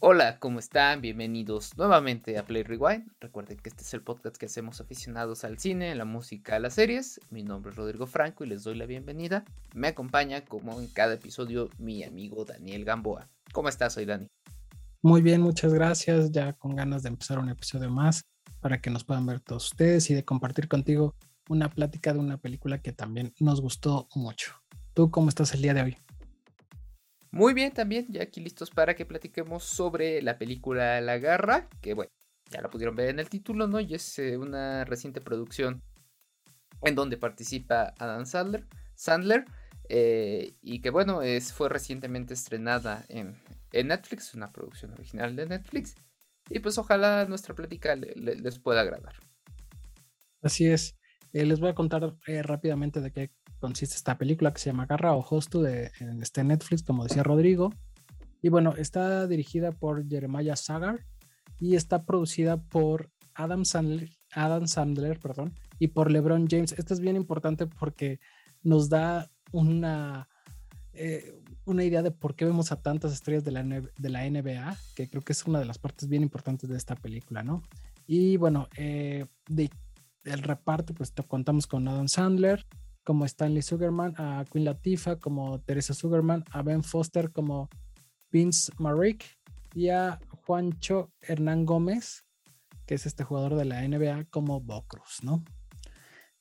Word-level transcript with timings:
Hola, 0.00 0.38
¿cómo 0.38 0.60
están? 0.60 1.00
Bienvenidos 1.00 1.76
nuevamente 1.76 2.38
a 2.38 2.44
Play 2.44 2.62
Rewind. 2.62 3.10
Recuerden 3.18 3.58
que 3.58 3.68
este 3.68 3.82
es 3.82 3.92
el 3.94 4.00
podcast 4.00 4.36
que 4.36 4.46
hacemos 4.46 4.80
aficionados 4.80 5.42
al 5.42 5.58
cine, 5.58 5.92
la 5.96 6.04
música, 6.04 6.54
a 6.54 6.60
las 6.60 6.74
series. 6.74 7.20
Mi 7.30 7.42
nombre 7.42 7.72
es 7.72 7.76
Rodrigo 7.76 8.06
Franco 8.06 8.44
y 8.44 8.46
les 8.46 8.62
doy 8.62 8.76
la 8.76 8.86
bienvenida. 8.86 9.44
Me 9.74 9.88
acompaña, 9.88 10.44
como 10.44 10.78
en 10.78 10.86
cada 10.86 11.14
episodio, 11.14 11.68
mi 11.78 12.04
amigo 12.04 12.44
Daniel 12.44 12.84
Gamboa. 12.84 13.28
¿Cómo 13.52 13.68
estás 13.68 13.96
hoy, 13.96 14.04
Dani? 14.04 14.28
Muy 15.02 15.20
bien, 15.20 15.40
muchas 15.40 15.74
gracias. 15.74 16.30
Ya 16.30 16.52
con 16.52 16.76
ganas 16.76 17.02
de 17.02 17.08
empezar 17.08 17.40
un 17.40 17.48
episodio 17.48 17.90
más 17.90 18.22
para 18.60 18.80
que 18.80 18.90
nos 18.90 19.02
puedan 19.02 19.26
ver 19.26 19.40
todos 19.40 19.66
ustedes 19.72 20.08
y 20.10 20.14
de 20.14 20.24
compartir 20.24 20.68
contigo 20.68 21.16
una 21.48 21.70
plática 21.70 22.12
de 22.12 22.20
una 22.20 22.36
película 22.36 22.80
que 22.80 22.92
también 22.92 23.34
nos 23.40 23.60
gustó 23.60 24.06
mucho. 24.14 24.52
¿Tú 24.94 25.10
cómo 25.10 25.28
estás 25.28 25.54
el 25.54 25.62
día 25.62 25.74
de 25.74 25.82
hoy? 25.82 25.96
Muy 27.30 27.52
bien, 27.52 27.72
también, 27.72 28.06
ya 28.08 28.22
aquí 28.22 28.40
listos 28.40 28.70
para 28.70 28.94
que 28.94 29.04
platiquemos 29.04 29.64
sobre 29.64 30.22
la 30.22 30.38
película 30.38 31.00
La 31.00 31.18
Garra, 31.18 31.68
que 31.82 31.94
bueno, 31.94 32.10
ya 32.50 32.62
la 32.62 32.70
pudieron 32.70 32.96
ver 32.96 33.10
en 33.10 33.18
el 33.18 33.28
título, 33.28 33.66
¿no? 33.66 33.80
Y 33.80 33.94
es 33.94 34.18
eh, 34.18 34.38
una 34.38 34.84
reciente 34.84 35.20
producción 35.20 35.82
en 36.82 36.94
donde 36.94 37.18
participa 37.18 37.94
Adam 37.98 38.24
Sandler, 38.24 38.66
Sandler 38.94 39.44
eh, 39.88 40.54
y 40.62 40.80
que 40.80 40.90
bueno, 40.90 41.22
es, 41.22 41.52
fue 41.52 41.68
recientemente 41.68 42.34
estrenada 42.34 43.04
en, 43.08 43.36
Netflix, 43.72 44.34
una 44.34 44.50
producción 44.50 44.92
original 44.92 45.36
de 45.36 45.46
Netflix, 45.46 45.94
y 46.48 46.58
pues 46.60 46.78
ojalá 46.78 47.26
nuestra 47.26 47.54
plática 47.54 47.94
les 47.94 48.58
pueda 48.58 48.80
agradar. 48.80 49.14
Así 50.40 50.66
es. 50.66 50.96
Eh, 51.34 51.44
les 51.44 51.60
voy 51.60 51.68
a 51.68 51.74
contar 51.74 52.16
rápidamente 52.42 53.02
de 53.02 53.12
qué 53.12 53.30
consiste 53.58 53.96
esta 53.96 54.18
película 54.18 54.52
que 54.52 54.60
se 54.60 54.70
llama 54.70 54.86
Garra 54.86 55.14
o 55.14 55.24
Hostu 55.28 55.60
de 55.62 55.90
en 56.00 56.22
este 56.22 56.44
Netflix, 56.44 56.82
como 56.82 57.04
decía 57.04 57.22
Rodrigo. 57.22 57.72
Y 58.42 58.48
bueno, 58.48 58.74
está 58.76 59.26
dirigida 59.26 59.72
por 59.72 60.08
Jeremiah 60.08 60.56
Sagar 60.56 61.04
y 61.58 61.74
está 61.74 62.04
producida 62.04 62.56
por 62.56 63.10
Adam 63.34 63.64
Sandler, 63.64 64.10
Adam 64.32 64.66
Sandler 64.66 65.18
perdón, 65.18 65.54
y 65.78 65.88
por 65.88 66.10
LeBron 66.10 66.46
James. 66.48 66.72
Esto 66.72 66.94
es 66.94 67.00
bien 67.00 67.16
importante 67.16 67.66
porque 67.66 68.20
nos 68.62 68.88
da 68.88 69.30
una, 69.52 70.28
eh, 70.92 71.34
una 71.64 71.84
idea 71.84 72.02
de 72.02 72.10
por 72.10 72.34
qué 72.34 72.44
vemos 72.44 72.72
a 72.72 72.80
tantas 72.80 73.12
estrellas 73.12 73.44
de 73.44 73.52
la, 73.52 73.62
de 73.62 74.08
la 74.08 74.28
NBA, 74.28 74.76
que 74.94 75.08
creo 75.08 75.22
que 75.22 75.32
es 75.32 75.44
una 75.46 75.58
de 75.58 75.66
las 75.66 75.78
partes 75.78 76.08
bien 76.08 76.22
importantes 76.22 76.68
de 76.68 76.76
esta 76.76 76.94
película, 76.94 77.42
¿no? 77.42 77.62
Y 78.06 78.36
bueno, 78.36 78.68
eh, 78.76 79.26
de 79.48 79.70
el 80.24 80.42
reparto, 80.42 80.94
pues 80.94 81.12
contamos 81.26 81.66
con 81.66 81.86
Adam 81.88 82.08
Sandler, 82.08 82.66
como 83.08 83.24
Stanley 83.24 83.62
Sugarman, 83.62 84.12
a 84.18 84.44
Queen 84.52 84.66
Latifah 84.66 85.16
como 85.16 85.62
Teresa 85.62 85.94
Sugarman, 85.94 86.44
a 86.50 86.60
Ben 86.60 86.84
Foster 86.84 87.32
como 87.32 87.70
Vince 88.30 88.70
Marrick 88.76 89.24
y 89.74 89.88
a 89.88 90.20
Juancho 90.44 91.10
Hernán 91.22 91.64
Gómez, 91.64 92.26
que 92.84 92.96
es 92.96 93.06
este 93.06 93.24
jugador 93.24 93.54
de 93.54 93.64
la 93.64 93.80
NBA, 93.88 94.26
como 94.28 94.60
Bocruz, 94.60 95.20
¿no? 95.22 95.42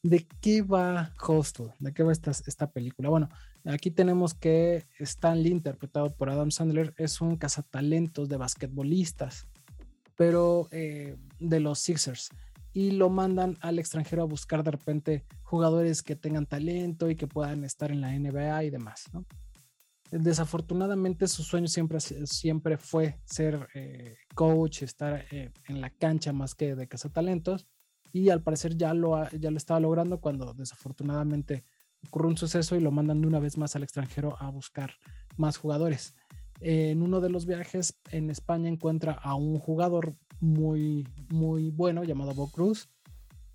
¿De 0.04 0.28
qué 0.42 0.62
va 0.62 1.14
Hostel? 1.26 1.72
¿De 1.80 1.94
qué 1.94 2.04
va 2.04 2.12
esta, 2.12 2.32
esta 2.32 2.70
película? 2.70 3.08
Bueno, 3.08 3.30
aquí 3.64 3.90
tenemos 3.90 4.34
que 4.34 4.88
Stanley, 5.00 5.54
interpretado 5.54 6.18
por 6.18 6.30
Adam 6.30 6.52
Sandler, 6.52 6.94
es 6.98 7.22
un 7.22 7.38
cazatalentos 7.38 8.28
de 8.28 8.36
basquetbolistas, 8.36 9.48
pero 10.18 10.68
eh, 10.72 11.16
de 11.40 11.62
los 11.62 11.80
Sixers 11.80 12.28
y 12.78 12.92
lo 12.92 13.09
mandan 13.09 13.58
al 13.61 13.80
extranjero 13.80 14.22
a 14.22 14.28
buscar 14.28 14.64
de 14.64 14.70
repente 14.70 15.25
jugadores 15.42 16.03
que 16.03 16.16
tengan 16.16 16.45
talento 16.45 17.09
y 17.09 17.16
que 17.16 17.25
puedan 17.25 17.64
estar 17.64 17.89
en 17.89 18.02
la 18.02 18.11
NBA 18.11 18.66
y 18.66 18.70
demás, 18.70 19.06
¿no? 19.14 19.25
Desafortunadamente 20.11 21.28
su 21.28 21.42
sueño 21.42 21.67
siempre, 21.70 22.00
siempre 22.00 22.78
fue 22.78 23.20
ser 23.25 23.67
eh, 23.73 24.17
coach, 24.36 24.83
estar 24.83 25.25
eh, 25.31 25.50
en 25.67 25.81
la 25.81 25.89
cancha 25.89 26.33
más 26.33 26.54
que 26.54 26.76
de 26.76 26.86
talentos 26.86 27.65
y 28.14 28.30
al 28.30 28.43
parecer 28.43 28.77
ya 28.77 28.94
lo, 28.94 29.27
ya 29.32 29.49
lo 29.49 29.58
estaba 29.58 29.80
logrando 29.80 30.21
cuando 30.21 30.54
desafortunadamente 30.54 31.65
ocurrió 32.08 32.30
un 32.30 32.38
suceso 32.38 32.76
y 32.76 32.80
lo 32.80 32.92
mandan 32.92 33.21
de 33.21 33.27
una 33.27 33.39
vez 33.39 33.58
más 33.58 33.76
al 33.76 33.82
extranjero 33.82 34.38
a 34.39 34.52
buscar 34.52 34.92
más 35.36 35.58
jugadores. 35.58 36.14
En 36.59 37.02
uno 37.02 37.21
de 37.21 37.30
los 37.32 37.48
viajes 37.48 37.99
en 38.11 38.30
España 38.30 38.70
encuentra 38.70 39.14
a 39.14 39.33
un 39.33 39.58
jugador 39.58 40.15
muy, 40.39 41.08
muy 41.30 41.70
bueno 41.70 42.03
llamado 42.03 42.33
Bob 42.33 42.52
Cruz 42.52 42.89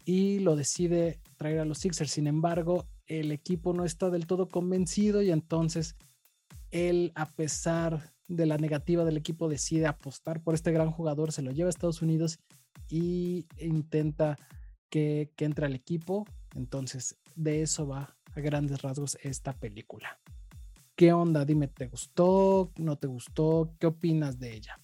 y 0.04 0.40
lo 0.40 0.56
decide 0.56 1.20
traer 1.36 1.60
a 1.60 1.64
los 1.64 1.78
Sixers. 1.78 2.10
Sin 2.10 2.26
embargo, 2.26 2.86
el 3.06 3.30
equipo 3.30 3.72
no 3.72 3.84
está 3.84 4.10
del 4.10 4.26
todo 4.26 4.48
convencido 4.48 5.22
y 5.22 5.30
entonces 5.30 5.96
él, 6.70 7.12
a 7.14 7.26
pesar 7.26 8.12
de 8.28 8.46
la 8.46 8.56
negativa 8.58 9.04
del 9.04 9.16
equipo, 9.16 9.48
decide 9.48 9.86
apostar 9.86 10.42
por 10.42 10.54
este 10.54 10.72
gran 10.72 10.90
jugador, 10.90 11.32
se 11.32 11.42
lo 11.42 11.50
lleva 11.50 11.68
a 11.68 11.70
Estados 11.70 12.02
Unidos 12.02 12.38
y 12.88 13.46
intenta 13.58 14.38
que, 14.88 15.30
que 15.36 15.44
entre 15.44 15.66
al 15.66 15.74
equipo. 15.74 16.26
Entonces, 16.54 17.18
de 17.36 17.62
eso 17.62 17.86
va 17.86 18.16
a 18.34 18.40
grandes 18.40 18.82
rasgos 18.82 19.18
esta 19.22 19.52
película. 19.52 20.18
¿Qué 20.94 21.12
onda? 21.12 21.44
Dime, 21.44 21.68
¿te 21.68 21.86
gustó? 21.86 22.70
¿No 22.76 22.96
te 22.96 23.06
gustó? 23.06 23.74
¿Qué 23.78 23.86
opinas 23.86 24.38
de 24.38 24.54
ella? 24.54 24.81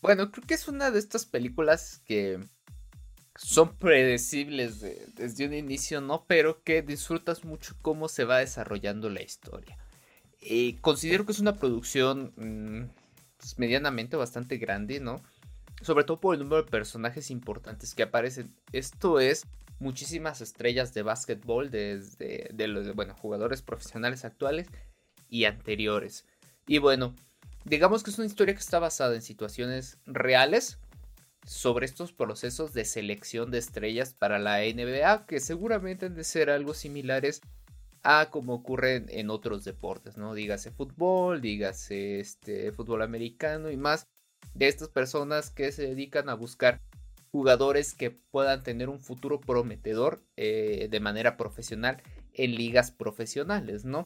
Bueno, 0.00 0.30
creo 0.30 0.46
que 0.46 0.54
es 0.54 0.68
una 0.68 0.90
de 0.90 0.98
estas 0.98 1.26
películas 1.26 2.02
que 2.06 2.40
son 3.34 3.76
predecibles 3.76 4.80
desde 5.14 5.46
un 5.46 5.54
inicio, 5.54 6.00
¿no? 6.00 6.24
Pero 6.26 6.62
que 6.62 6.82
disfrutas 6.82 7.44
mucho 7.44 7.76
cómo 7.82 8.08
se 8.08 8.24
va 8.24 8.38
desarrollando 8.38 9.08
la 9.08 9.22
historia. 9.22 9.78
Y 10.40 10.74
considero 10.74 11.24
que 11.26 11.32
es 11.32 11.40
una 11.40 11.56
producción 11.56 12.32
mm, 12.36 12.90
pues, 13.38 13.58
medianamente 13.58 14.16
bastante 14.16 14.56
grande, 14.58 15.00
¿no? 15.00 15.22
Sobre 15.82 16.04
todo 16.04 16.20
por 16.20 16.34
el 16.34 16.40
número 16.40 16.62
de 16.62 16.70
personajes 16.70 17.30
importantes 17.30 17.94
que 17.94 18.02
aparecen. 18.02 18.52
Esto 18.72 19.20
es 19.20 19.46
muchísimas 19.78 20.40
estrellas 20.40 20.92
de 20.92 21.02
básquetbol 21.02 21.70
desde 21.70 22.50
de 22.52 22.68
los 22.68 22.94
bueno, 22.94 23.14
jugadores 23.14 23.62
profesionales 23.62 24.24
actuales 24.24 24.66
y 25.28 25.44
anteriores. 25.44 26.24
Y 26.66 26.78
bueno, 26.78 27.14
digamos 27.64 28.02
que 28.02 28.10
es 28.10 28.18
una 28.18 28.26
historia 28.26 28.54
que 28.54 28.60
está 28.60 28.78
basada 28.78 29.14
en 29.14 29.22
situaciones 29.22 29.98
reales 30.06 30.78
sobre 31.44 31.86
estos 31.86 32.12
procesos 32.12 32.74
de 32.74 32.84
selección 32.84 33.50
de 33.50 33.58
estrellas 33.58 34.14
para 34.14 34.38
la 34.38 34.58
NBA, 34.58 35.26
que 35.26 35.40
seguramente 35.40 36.06
han 36.06 36.14
de 36.14 36.24
ser 36.24 36.50
algo 36.50 36.74
similares 36.74 37.40
a 38.02 38.30
como 38.30 38.54
ocurren 38.54 39.06
en 39.08 39.30
otros 39.30 39.64
deportes, 39.64 40.16
¿no? 40.16 40.34
Dígase 40.34 40.70
fútbol, 40.70 41.40
dígase 41.40 42.20
este, 42.20 42.72
fútbol 42.72 43.02
americano 43.02 43.70
y 43.70 43.76
más 43.76 44.06
de 44.54 44.68
estas 44.68 44.88
personas 44.88 45.50
que 45.50 45.72
se 45.72 45.82
dedican 45.82 46.28
a 46.28 46.34
buscar 46.34 46.80
jugadores 47.30 47.94
que 47.94 48.10
puedan 48.10 48.62
tener 48.62 48.88
un 48.88 49.00
futuro 49.00 49.40
prometedor 49.40 50.22
eh, 50.36 50.88
de 50.90 51.00
manera 51.00 51.36
profesional 51.36 52.02
en 52.32 52.54
ligas 52.54 52.90
profesionales, 52.90 53.84
¿no? 53.84 54.04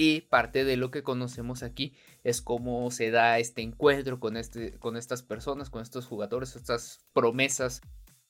Y 0.00 0.20
parte 0.20 0.64
de 0.64 0.76
lo 0.76 0.92
que 0.92 1.02
conocemos 1.02 1.64
aquí 1.64 1.92
es 2.22 2.40
cómo 2.40 2.88
se 2.92 3.10
da 3.10 3.40
este 3.40 3.62
encuentro 3.62 4.20
con, 4.20 4.36
este, 4.36 4.78
con 4.78 4.96
estas 4.96 5.24
personas, 5.24 5.70
con 5.70 5.82
estos 5.82 6.06
jugadores, 6.06 6.54
estas 6.54 7.00
promesas 7.12 7.80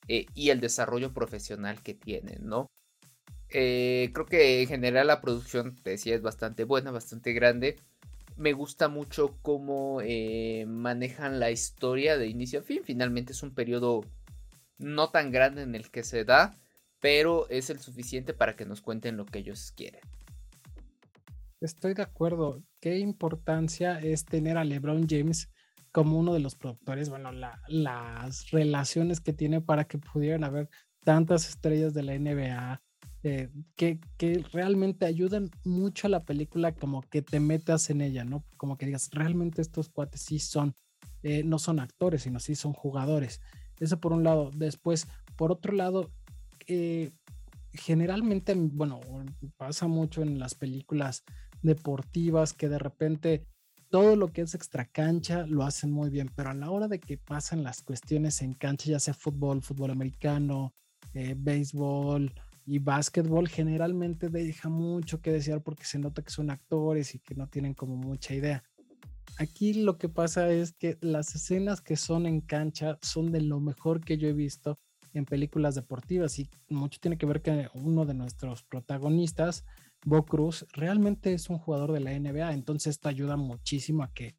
eh, 0.08 0.24
y 0.34 0.48
el 0.48 0.60
desarrollo 0.60 1.12
profesional 1.12 1.82
que 1.82 1.92
tienen, 1.92 2.46
¿no? 2.46 2.70
Eh, 3.50 4.08
creo 4.14 4.24
que 4.24 4.62
en 4.62 4.68
general 4.68 5.08
la 5.08 5.20
producción, 5.20 5.74
te 5.82 5.90
decía, 5.90 6.14
es 6.14 6.22
bastante 6.22 6.64
buena, 6.64 6.90
bastante 6.90 7.34
grande. 7.34 7.76
Me 8.38 8.54
gusta 8.54 8.88
mucho 8.88 9.36
cómo 9.42 10.00
eh, 10.02 10.64
manejan 10.66 11.38
la 11.38 11.50
historia 11.50 12.16
de 12.16 12.28
inicio 12.28 12.60
a 12.60 12.62
fin. 12.62 12.80
Finalmente 12.82 13.32
es 13.32 13.42
un 13.42 13.52
periodo 13.54 14.06
no 14.78 15.10
tan 15.10 15.30
grande 15.30 15.64
en 15.64 15.74
el 15.74 15.90
que 15.90 16.02
se 16.02 16.24
da, 16.24 16.58
pero 16.98 17.46
es 17.50 17.68
el 17.68 17.78
suficiente 17.78 18.32
para 18.32 18.56
que 18.56 18.64
nos 18.64 18.80
cuenten 18.80 19.18
lo 19.18 19.26
que 19.26 19.40
ellos 19.40 19.70
quieren. 19.76 20.00
Estoy 21.60 21.94
de 21.94 22.02
acuerdo. 22.02 22.62
Qué 22.80 22.98
importancia 22.98 23.98
es 23.98 24.24
tener 24.24 24.56
a 24.58 24.64
LeBron 24.64 25.06
James 25.08 25.50
como 25.90 26.18
uno 26.18 26.32
de 26.32 26.40
los 26.40 26.54
productores. 26.54 27.10
Bueno, 27.10 27.32
las 27.32 28.50
relaciones 28.50 29.20
que 29.20 29.32
tiene 29.32 29.60
para 29.60 29.84
que 29.84 29.98
pudieran 29.98 30.44
haber 30.44 30.68
tantas 31.04 31.48
estrellas 31.48 31.94
de 31.94 32.02
la 32.02 32.14
NBA 32.14 32.80
eh, 33.24 33.50
que, 33.74 33.98
realmente 34.52 35.04
ayudan 35.04 35.50
mucho 35.64 36.06
a 36.06 36.10
la 36.10 36.24
película, 36.24 36.72
como 36.72 37.02
que 37.02 37.22
te 37.22 37.40
metas 37.40 37.90
en 37.90 38.00
ella, 38.02 38.24
¿no? 38.24 38.44
Como 38.56 38.78
que 38.78 38.86
digas, 38.86 39.10
realmente 39.12 39.60
estos 39.60 39.88
cuates 39.88 40.20
sí 40.20 40.38
son, 40.38 40.76
eh, 41.24 41.42
no 41.42 41.58
son 41.58 41.80
actores, 41.80 42.22
sino 42.22 42.38
sí 42.38 42.54
son 42.54 42.72
jugadores. 42.72 43.40
Eso 43.80 43.98
por 43.98 44.12
un 44.12 44.22
lado. 44.22 44.50
Después, 44.54 45.08
por 45.36 45.50
otro 45.50 45.72
lado, 45.72 46.10
eh, 46.68 47.10
generalmente, 47.72 48.54
bueno, 48.54 49.00
pasa 49.56 49.88
mucho 49.88 50.22
en 50.22 50.38
las 50.38 50.54
películas 50.54 51.24
deportivas 51.62 52.52
que 52.52 52.68
de 52.68 52.78
repente 52.78 53.46
todo 53.90 54.16
lo 54.16 54.28
que 54.28 54.42
es 54.42 54.54
extra 54.54 54.84
cancha 54.84 55.46
lo 55.46 55.62
hacen 55.62 55.90
muy 55.90 56.10
bien, 56.10 56.30
pero 56.34 56.50
a 56.50 56.54
la 56.54 56.70
hora 56.70 56.88
de 56.88 57.00
que 57.00 57.16
pasan 57.16 57.62
las 57.62 57.82
cuestiones 57.82 58.42
en 58.42 58.54
cancha, 58.54 58.90
ya 58.90 59.00
sea 59.00 59.14
fútbol, 59.14 59.62
fútbol 59.62 59.90
americano, 59.90 60.74
eh, 61.14 61.34
béisbol 61.36 62.34
y 62.66 62.78
básquetbol, 62.80 63.48
generalmente 63.48 64.28
deja 64.28 64.68
mucho 64.68 65.22
que 65.22 65.32
desear 65.32 65.62
porque 65.62 65.84
se 65.84 65.98
nota 65.98 66.22
que 66.22 66.30
son 66.30 66.50
actores 66.50 67.14
y 67.14 67.18
que 67.18 67.34
no 67.34 67.48
tienen 67.48 67.74
como 67.74 67.96
mucha 67.96 68.34
idea. 68.34 68.62
Aquí 69.38 69.72
lo 69.72 69.98
que 69.98 70.08
pasa 70.08 70.50
es 70.50 70.72
que 70.72 70.98
las 71.00 71.34
escenas 71.34 71.80
que 71.80 71.96
son 71.96 72.26
en 72.26 72.40
cancha 72.40 72.98
son 73.02 73.32
de 73.32 73.40
lo 73.40 73.60
mejor 73.60 74.04
que 74.04 74.18
yo 74.18 74.28
he 74.28 74.32
visto 74.32 74.78
en 75.14 75.24
películas 75.24 75.74
deportivas 75.74 76.38
y 76.38 76.50
mucho 76.68 76.98
tiene 77.00 77.16
que 77.16 77.26
ver 77.26 77.40
que 77.40 77.68
uno 77.74 78.04
de 78.04 78.14
nuestros 78.14 78.62
protagonistas, 78.64 79.64
Bo 80.04 80.24
Cruz, 80.24 80.66
realmente 80.72 81.32
es 81.32 81.50
un 81.50 81.58
jugador 81.58 81.92
de 81.92 82.00
la 82.00 82.18
NBA, 82.18 82.52
entonces 82.52 82.92
esto 82.92 83.08
ayuda 83.08 83.36
muchísimo 83.36 84.02
a 84.02 84.12
que 84.12 84.36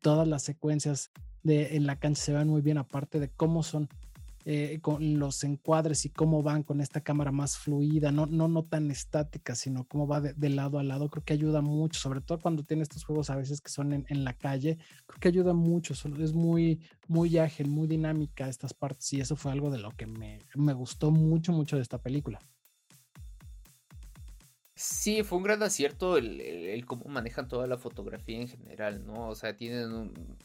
todas 0.00 0.26
las 0.26 0.42
secuencias 0.42 1.10
de, 1.42 1.76
en 1.76 1.86
la 1.86 1.96
cancha 1.96 2.22
se 2.22 2.32
vean 2.32 2.48
muy 2.48 2.62
bien, 2.62 2.78
aparte 2.78 3.18
de 3.20 3.30
cómo 3.30 3.62
son 3.62 3.88
eh, 4.46 4.78
con 4.80 5.18
los 5.18 5.44
encuadres 5.44 6.06
y 6.06 6.10
cómo 6.10 6.42
van 6.42 6.62
con 6.62 6.80
esta 6.80 7.02
cámara 7.02 7.30
más 7.30 7.58
fluida, 7.58 8.10
no, 8.10 8.24
no, 8.24 8.48
no 8.48 8.64
tan 8.64 8.90
estática, 8.90 9.54
sino 9.54 9.84
cómo 9.84 10.06
va 10.06 10.22
de, 10.22 10.48
lado 10.48 10.78
a 10.78 10.82
lado, 10.82 11.10
creo 11.10 11.22
que 11.22 11.34
ayuda 11.34 11.60
mucho, 11.60 12.00
sobre 12.00 12.22
todo 12.22 12.38
cuando 12.38 12.62
tiene 12.62 12.82
estos 12.82 13.04
juegos 13.04 13.28
a 13.28 13.36
veces 13.36 13.60
que 13.60 13.70
son 13.70 13.92
en, 13.92 14.24
la 14.24 14.32
calle, 14.32 14.78
creo 15.06 15.20
que 15.20 15.28
ayuda 15.28 15.52
mucho, 15.52 15.92
es 15.92 16.32
muy, 16.32 16.80
muy 17.06 17.36
ágil, 17.36 17.68
muy 17.68 17.86
dinámica 17.86 18.48
estas 18.48 18.72
partes 18.72 19.12
y 19.12 19.20
eso 19.20 19.36
fue 19.36 19.52
algo 19.52 19.70
de 19.70 19.78
lo 19.78 19.90
que 19.90 20.06
me, 20.06 20.38
me 20.54 20.72
gustó 20.72 21.10
mucho, 21.10 21.52
mucho 21.52 21.76
de 21.76 21.82
esta 21.82 21.98
película. 21.98 22.38
Sí, 24.82 25.22
fue 25.24 25.36
un 25.36 25.44
gran 25.44 25.62
acierto 25.62 26.16
el, 26.16 26.82
cómo 26.86 27.04
manejan 27.04 27.48
toda 27.48 27.66
la 27.66 27.76
fotografía 27.76 28.40
en 28.40 28.48
general, 28.48 29.06
¿no? 29.06 29.28
O 29.28 29.34
sea, 29.34 29.54
tienen 29.54 29.92
un, 29.92 30.38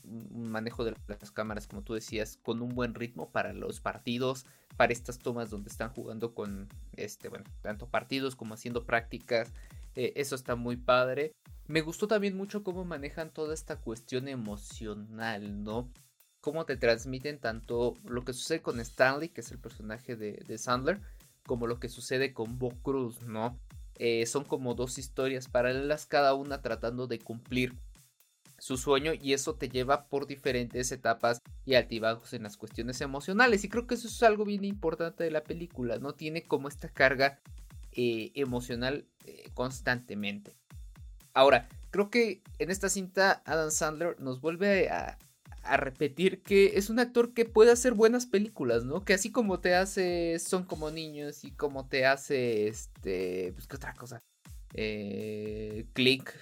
manejo 0.52 0.84
de 0.84 0.94
las 1.08 1.32
cámaras, 1.32 1.68
como 1.68 1.84
tú 1.84 1.94
decías, 1.94 2.38
con 2.44 2.62
un 2.62 2.76
buen 2.76 2.96
ritmo 2.96 3.32
para 3.32 3.54
los 3.54 3.80
partidos, 3.80 4.46
para 4.76 4.92
estas 4.92 5.20
tomas 5.20 5.50
donde 5.50 5.70
están 5.70 5.90
jugando 5.92 6.34
con, 6.34 6.68
este, 6.98 7.30
bueno, 7.30 7.46
tanto 7.62 7.88
partidos 7.88 8.36
como 8.36 8.56
haciendo 8.56 8.86
prácticas. 8.86 9.54
Eh, 9.96 10.12
eso 10.18 10.36
está 10.36 10.58
muy 10.58 10.76
padre. 10.76 11.32
Me 11.68 11.80
gustó 11.80 12.06
también 12.10 12.36
mucho 12.36 12.62
cómo 12.62 12.84
manejan 12.84 13.30
toda 13.32 13.54
esta 13.54 13.78
cuestión 13.78 14.28
emocional, 14.28 15.64
¿no? 15.64 15.90
Cómo 16.42 16.66
te 16.66 16.76
transmiten 16.76 17.40
tanto 17.40 17.94
lo 18.04 18.26
que 18.26 18.34
sucede 18.34 18.62
con 18.62 18.82
Stanley, 18.82 19.30
que 19.30 19.40
es 19.40 19.52
el 19.54 19.60
personaje 19.60 20.18
de, 20.18 20.44
de 20.46 20.58
Sandler, 20.58 21.00
como 21.48 21.68
lo 21.68 21.80
que 21.80 21.88
sucede 21.88 22.34
con 22.34 22.60
Bo 22.60 22.72
Cruz, 22.82 23.22
¿no? 23.22 23.58
Eh, 23.98 24.26
son 24.26 24.44
como 24.44 24.74
dos 24.74 24.98
historias 24.98 25.48
paralelas, 25.48 26.06
cada 26.06 26.34
una 26.34 26.62
tratando 26.62 27.08
de 27.08 27.20
cumplir 27.20 27.74
su 28.58 28.78
sueño 28.78 29.14
y 29.14 29.34
eso 29.34 29.56
te 29.56 29.70
lleva 29.70 30.08
por 30.08 30.28
diferentes 30.28 30.92
etapas 30.92 31.42
y 31.66 31.76
altibajos 31.76 32.34
en 32.34 32.44
las 32.44 32.58
cuestiones 32.58 33.02
emocionales 33.02 33.64
y 33.64 33.70
creo 33.70 33.86
que 33.86 33.96
eso 33.96 34.08
es 34.08 34.24
algo 34.24 34.46
bien 34.46 34.64
importante 34.64 35.24
de 35.24 35.32
la 35.32 35.44
película, 35.44 35.98
no 35.98 36.14
tiene 36.14 36.44
como 36.44 36.68
esta 36.68 36.90
carga 36.90 37.40
eh, 37.92 38.32
emocional 38.36 39.06
eh, 39.26 39.50
constantemente. 39.54 40.56
Ahora, 41.34 41.68
creo 41.92 42.10
que 42.10 42.42
en 42.60 42.72
esta 42.72 42.90
cinta 42.90 43.42
Adam 43.46 43.72
Sandler 43.72 44.20
nos 44.20 44.40
vuelve 44.42 44.90
a, 44.90 45.18
a 45.66 45.78
repetir 45.78 46.42
que 46.42 46.78
es 46.78 46.90
un 46.90 47.00
actor 47.00 47.34
que 47.34 47.46
puede 47.46 47.72
hacer 47.72 47.94
buenas 47.94 48.26
películas, 48.26 48.86
¿no? 48.86 49.04
Que 49.04 49.14
así 49.14 49.32
como 49.32 49.60
te 49.60 49.76
hace 49.76 50.40
Son 50.40 50.64
como 50.64 50.92
niños 50.92 51.44
y 51.44 51.52
como 51.52 51.88
te 51.88 52.06
hace 52.06 52.68
este, 52.68 53.52
pues 53.54 53.68
qué 53.68 53.76
otra 53.76 53.94
cosa. 53.94 54.22
Eh, 54.74 55.86
Click, 55.94 56.34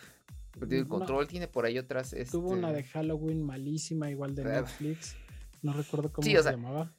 el 0.69 0.87
control 0.87 1.27
tiene 1.27 1.47
por 1.47 1.65
ahí 1.65 1.77
otras. 1.77 2.15
Tuvo 2.31 2.49
una 2.49 2.69
este 2.69 2.81
de 2.81 2.87
Halloween 2.89 3.43
malísima, 3.43 4.09
igual 4.09 4.35
de 4.35 4.43
Netflix. 4.43 5.15
No 5.61 5.73
recuerdo 5.73 6.11
cómo 6.11 6.25
se 6.25 6.43
llamaba. 6.43 6.91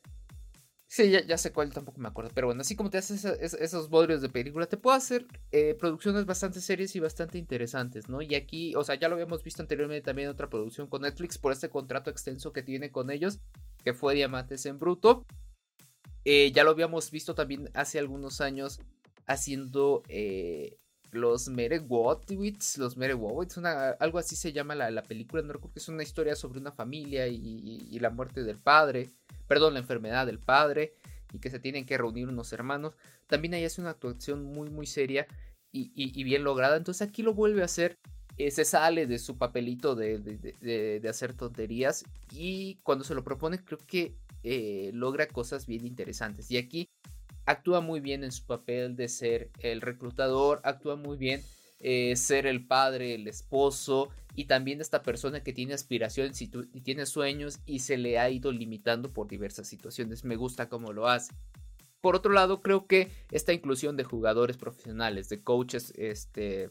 Sí, 0.94 1.10
ya, 1.10 1.38
sé 1.38 1.52
cuál, 1.52 1.72
tampoco 1.72 2.00
me 2.00 2.06
acuerdo. 2.06 2.30
Pero 2.32 2.46
bueno, 2.46 2.60
así 2.60 2.76
como 2.76 2.88
te 2.88 2.98
haces 2.98 3.24
esos 3.24 3.88
bodrios 3.90 4.22
de 4.22 4.28
película, 4.28 4.66
te 4.66 4.76
puedo 4.76 4.94
hacer 4.94 5.26
eh, 5.50 5.74
producciones 5.74 6.24
bastante 6.24 6.60
serias 6.60 6.94
y 6.94 7.00
bastante 7.00 7.36
interesantes, 7.36 8.08
¿no? 8.08 8.22
Y 8.22 8.36
aquí, 8.36 8.76
o 8.76 8.84
sea, 8.84 8.94
ya 8.94 9.08
lo 9.08 9.16
habíamos 9.16 9.42
visto 9.42 9.60
anteriormente 9.60 10.04
también 10.04 10.28
otra 10.28 10.48
producción 10.48 10.86
con 10.86 11.02
Netflix 11.02 11.36
por 11.36 11.50
este 11.50 11.68
contrato 11.68 12.10
extenso 12.10 12.52
que 12.52 12.62
tiene 12.62 12.92
con 12.92 13.10
ellos, 13.10 13.40
que 13.82 13.92
fue 13.92 14.14
Diamantes 14.14 14.66
en 14.66 14.78
Bruto. 14.78 15.26
Eh, 16.24 16.52
ya 16.52 16.62
lo 16.62 16.70
habíamos 16.70 17.10
visto 17.10 17.34
también 17.34 17.70
hace 17.74 17.98
algunos 17.98 18.40
años 18.40 18.78
haciendo 19.26 20.04
eh, 20.06 20.78
los 21.10 21.48
Merewotwits, 21.48 22.78
los 22.78 22.96
Merewotwits, 22.96 23.58
algo 23.98 24.18
así 24.18 24.36
se 24.36 24.52
llama 24.52 24.76
la, 24.76 25.02
película, 25.02 25.42
no 25.42 25.54
recuerdo 25.54 25.74
que 25.74 25.80
es 25.80 25.88
una 25.88 26.04
historia 26.04 26.36
sobre 26.36 26.60
una 26.60 26.70
familia 26.70 27.26
y 27.26 27.98
la 27.98 28.10
muerte 28.10 28.44
del 28.44 28.58
padre 28.58 29.10
perdón, 29.46 29.74
la 29.74 29.80
enfermedad 29.80 30.26
del 30.26 30.38
padre 30.38 30.94
y 31.32 31.38
que 31.38 31.50
se 31.50 31.58
tienen 31.58 31.84
que 31.84 31.98
reunir 31.98 32.28
unos 32.28 32.52
hermanos. 32.52 32.94
También 33.26 33.54
ahí 33.54 33.64
hace 33.64 33.80
una 33.80 33.90
actuación 33.90 34.44
muy, 34.44 34.70
muy 34.70 34.86
seria 34.86 35.26
y, 35.72 36.24
bien 36.24 36.44
lograda. 36.44 36.76
Entonces 36.76 37.06
aquí 37.06 37.22
lo 37.22 37.34
vuelve 37.34 37.62
a 37.62 37.66
hacer. 37.66 37.98
Eh, 38.36 38.50
se 38.50 38.64
sale 38.64 39.06
de 39.06 39.18
su 39.18 39.38
papelito 39.38 39.94
de, 39.94 41.00
hacer 41.08 41.34
tonterías 41.34 42.04
y 42.32 42.76
cuando 42.82 43.04
se 43.04 43.14
lo 43.14 43.22
propone 43.22 43.64
creo 43.64 43.78
que 43.86 44.16
eh, 44.42 44.90
logra 44.92 45.26
cosas 45.26 45.66
bien 45.66 45.86
interesantes. 45.86 46.50
Y 46.50 46.56
aquí 46.56 46.88
actúa 47.46 47.80
muy 47.80 48.00
bien 48.00 48.24
en 48.24 48.32
su 48.32 48.44
papel 48.46 48.96
de 48.96 49.08
ser 49.08 49.50
el 49.60 49.80
reclutador, 49.80 50.60
actúa 50.64 50.96
muy 50.96 51.16
bien 51.16 51.42
eh, 51.80 52.16
ser 52.16 52.46
el 52.46 52.66
padre, 52.66 53.14
el 53.14 53.28
esposo 53.28 54.08
y 54.34 54.44
también 54.46 54.80
esta 54.80 55.02
persona 55.02 55.42
que 55.42 55.52
tiene 55.52 55.74
aspiraciones 55.74 56.40
y, 56.42 56.48
tiene 56.48 57.06
sueños 57.06 57.60
y 57.66 57.80
se 57.80 57.96
le 57.96 58.18
ha 58.18 58.28
ido 58.30 58.50
limitando 58.50 59.12
por 59.12 59.28
diversas 59.28 59.68
situaciones. 59.68 60.24
Me 60.24 60.36
gusta 60.36 60.68
cómo 60.68 60.92
lo 60.92 61.08
hace. 61.08 61.32
Por 62.00 62.16
otro 62.16 62.32
lado, 62.32 62.60
creo 62.60 62.86
que 62.86 63.10
esta 63.30 63.52
inclusión 63.52 63.96
de 63.96 64.04
jugadores 64.04 64.56
profesionales, 64.56 65.28
de 65.28 65.42
coaches, 65.42 65.92
este, 65.96 66.68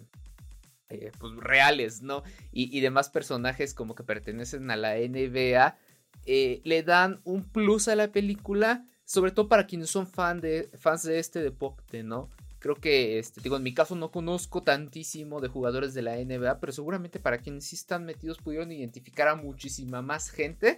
eh, 0.89 1.11
pues 1.17 1.33
reales, 1.37 2.01
¿no? 2.01 2.23
Y, 2.51 2.79
demás 2.81 3.09
personajes 3.09 3.73
como 3.73 3.95
que 3.95 4.03
pertenecen 4.03 4.69
a 4.69 4.75
la 4.75 4.95
NBA, 4.97 5.77
eh, 6.25 6.61
le 6.63 6.83
dan 6.83 7.21
un 7.23 7.43
plus 7.43 7.87
a 7.87 7.95
la 7.95 8.11
película, 8.11 8.85
sobre 9.05 9.31
todo 9.31 9.47
para 9.47 9.65
quienes 9.65 9.89
son 9.89 10.05
fan 10.05 10.39
de, 10.39 10.69
fans 10.77 11.03
de 11.03 11.17
este 11.17 11.41
deporte, 11.41 12.03
¿no? 12.03 12.29
Creo 12.63 12.75
que, 12.75 13.19
este, 13.19 13.41
digo, 13.41 13.57
en 13.57 13.63
mi 13.63 13.73
caso 13.73 13.93
no 13.93 14.09
conozco 14.09 14.63
tantísimo 14.63 15.41
de 15.41 15.49
jugadores 15.49 15.93
de 15.93 16.01
la 16.01 16.15
NBA, 16.15 16.61
pero 16.61 16.71
seguramente 16.71 17.19
para 17.19 17.39
quienes 17.39 17.65
sí 17.65 17.75
están 17.75 18.05
metidos 18.05 18.37
pudieron 18.37 18.71
identificar 18.71 19.27
a 19.27 19.35
muchísima 19.35 20.01
más 20.01 20.29
gente. 20.29 20.77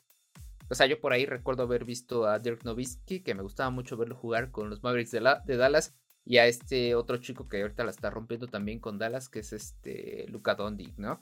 O 0.68 0.74
sea, 0.74 0.88
yo 0.88 1.00
por 1.00 1.14
ahí 1.14 1.28
recuerdo 1.28 1.62
haber 1.62 1.86
visto 1.86 2.26
a 2.26 2.40
Dirk 2.40 2.64
Nowitzki, 2.64 3.20
que 3.20 3.36
me 3.36 3.44
gustaba 3.44 3.70
mucho 3.70 3.98
verlo 3.98 4.16
jugar 4.16 4.50
con 4.50 4.68
los 4.68 4.82
Mavericks 4.82 5.12
de, 5.12 5.22
la, 5.22 5.44
de 5.46 5.58
Dallas, 5.58 5.94
y 6.26 6.40
a 6.40 6.48
este 6.48 6.96
otro 6.96 7.18
chico 7.18 7.48
que 7.48 7.62
ahorita 7.62 7.84
la 7.84 7.92
está 7.92 8.10
rompiendo 8.10 8.48
también 8.48 8.80
con 8.80 8.98
Dallas, 8.98 9.30
que 9.30 9.38
es 9.38 9.54
este 9.54 10.25
Luca 10.30 10.56
Doncic, 10.56 10.98
¿no? 10.98 11.22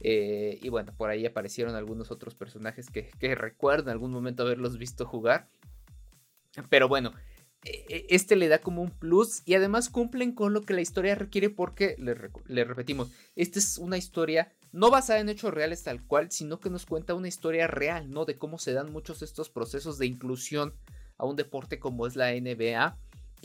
Eh, 0.00 0.58
y 0.60 0.68
bueno, 0.68 0.92
por 0.94 1.08
ahí 1.08 1.24
aparecieron 1.24 1.74
algunos 1.74 2.10
otros 2.10 2.34
personajes 2.34 2.90
que, 2.90 3.08
que 3.18 3.34
recuerdo 3.34 3.84
en 3.84 3.92
algún 3.92 4.10
momento 4.10 4.42
haberlos 4.42 4.76
visto 4.76 5.06
jugar. 5.06 5.48
Pero 6.68 6.86
bueno, 6.86 7.14
este 7.64 8.34
le 8.34 8.48
da 8.48 8.58
como 8.58 8.82
un 8.82 8.90
plus 8.90 9.42
y 9.44 9.54
además 9.54 9.88
cumplen 9.88 10.32
con 10.32 10.52
lo 10.52 10.62
que 10.62 10.74
la 10.74 10.80
historia 10.80 11.14
requiere 11.14 11.48
porque, 11.48 11.96
le, 11.98 12.64
repetimos, 12.64 13.10
esta 13.36 13.58
es 13.58 13.78
una 13.78 13.96
historia 13.96 14.52
no 14.72 14.90
basada 14.90 15.20
en 15.20 15.28
hechos 15.28 15.54
reales 15.54 15.82
tal 15.82 16.04
cual, 16.04 16.30
sino 16.32 16.58
que 16.58 16.70
nos 16.70 16.86
cuenta 16.86 17.14
una 17.14 17.28
historia 17.28 17.66
real, 17.66 18.10
¿no? 18.10 18.24
De 18.24 18.36
cómo 18.36 18.58
se 18.58 18.72
dan 18.72 18.90
muchos 18.90 19.22
estos 19.22 19.48
procesos 19.50 19.98
de 19.98 20.06
inclusión 20.06 20.74
a 21.18 21.26
un 21.26 21.36
deporte 21.36 21.78
como 21.78 22.06
es 22.06 22.16
la 22.16 22.32
NBA 22.32 22.98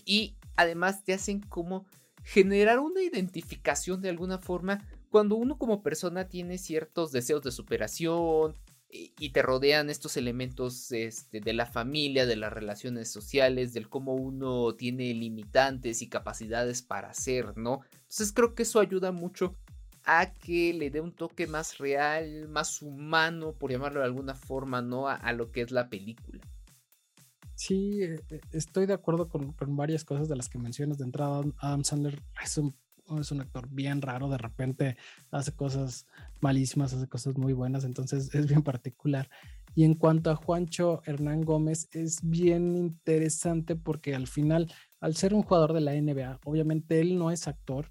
y 0.06 0.38
además 0.56 1.04
te 1.04 1.14
hacen 1.14 1.42
como 1.42 1.86
generar 2.24 2.80
una 2.80 3.02
identificación 3.02 4.02
de 4.02 4.10
alguna 4.10 4.40
forma 4.40 4.88
cuando 5.10 5.36
uno 5.36 5.58
como 5.58 5.84
persona 5.84 6.28
tiene 6.28 6.58
ciertos 6.58 7.12
deseos 7.12 7.44
de 7.44 7.52
superación, 7.52 8.56
y 8.90 9.30
te 9.32 9.42
rodean 9.42 9.90
estos 9.90 10.16
elementos 10.16 10.92
este, 10.92 11.42
de 11.42 11.54
la 11.54 11.66
familia, 11.66 12.26
de 12.26 12.38
las 12.38 12.54
relaciones 12.54 13.12
sociales, 13.12 13.74
del 13.74 13.90
cómo 13.90 14.16
uno 14.16 14.76
tiene 14.76 15.14
limitantes 15.14 16.02
y 16.02 16.08
capacidades 16.08 16.82
para 16.82 17.10
hacer, 17.10 17.58
¿no? 17.58 17.82
Entonces 17.94 18.32
creo 18.32 18.56
que 18.56 18.64
eso 18.64 18.80
ayuda 18.80 19.12
mucho 19.12 19.56
a 20.06 20.32
que 20.34 20.74
le 20.74 20.90
dé 20.90 21.02
un 21.02 21.12
toque 21.12 21.48
más 21.48 21.80
real, 21.80 22.48
más 22.48 22.82
humano, 22.82 23.52
por 23.52 23.72
llamarlo 23.72 24.00
de 24.00 24.06
alguna 24.06 24.36
forma, 24.36 24.82
¿no? 24.82 25.10
A, 25.10 25.34
lo 25.34 25.52
que 25.52 25.62
es 25.62 25.72
la 25.72 25.90
película. 25.90 26.40
Sí, 27.56 28.04
eh, 28.04 28.22
eh, 28.30 28.40
estoy 28.54 28.86
de 28.86 28.94
acuerdo 28.94 29.28
con, 29.28 29.52
con, 29.52 29.76
varias 29.76 30.06
cosas 30.06 30.30
de 30.30 30.38
las 30.38 30.48
que 30.48 30.60
mencionas. 30.60 30.98
De 30.98 31.04
entrada, 31.04 31.44
Adam 31.58 31.84
Sandler 31.84 32.22
es 32.42 32.58
un 32.58 32.74
es 33.20 33.32
un 33.32 33.42
actor 33.42 33.68
bien 33.70 34.02
raro, 34.02 34.30
de 34.30 34.38
repente 34.38 34.98
hace 35.32 35.54
cosas 35.54 36.06
malísimas, 36.42 36.94
hace 36.94 37.08
cosas 37.08 37.38
muy 37.38 37.54
buenas, 37.54 37.84
entonces 37.84 38.34
es 38.34 38.48
bien 38.48 38.62
particular. 38.64 39.30
Y 39.76 39.84
en 39.84 39.94
cuanto 39.94 40.32
a 40.32 40.36
Juancho 40.36 41.02
Hernán 41.06 41.42
Gómez, 41.42 41.88
es 41.92 42.20
bien 42.24 42.76
interesante 42.76 43.76
porque 43.76 44.16
al 44.16 44.28
final, 44.28 44.74
al 45.00 45.16
ser 45.16 45.34
un 45.34 45.44
jugador 45.44 45.74
de 45.74 45.82
la 45.82 45.94
NBA, 45.94 46.40
obviamente 46.46 47.00
él 47.00 47.18
no 47.18 47.30
es 47.30 47.48
actor. 47.48 47.88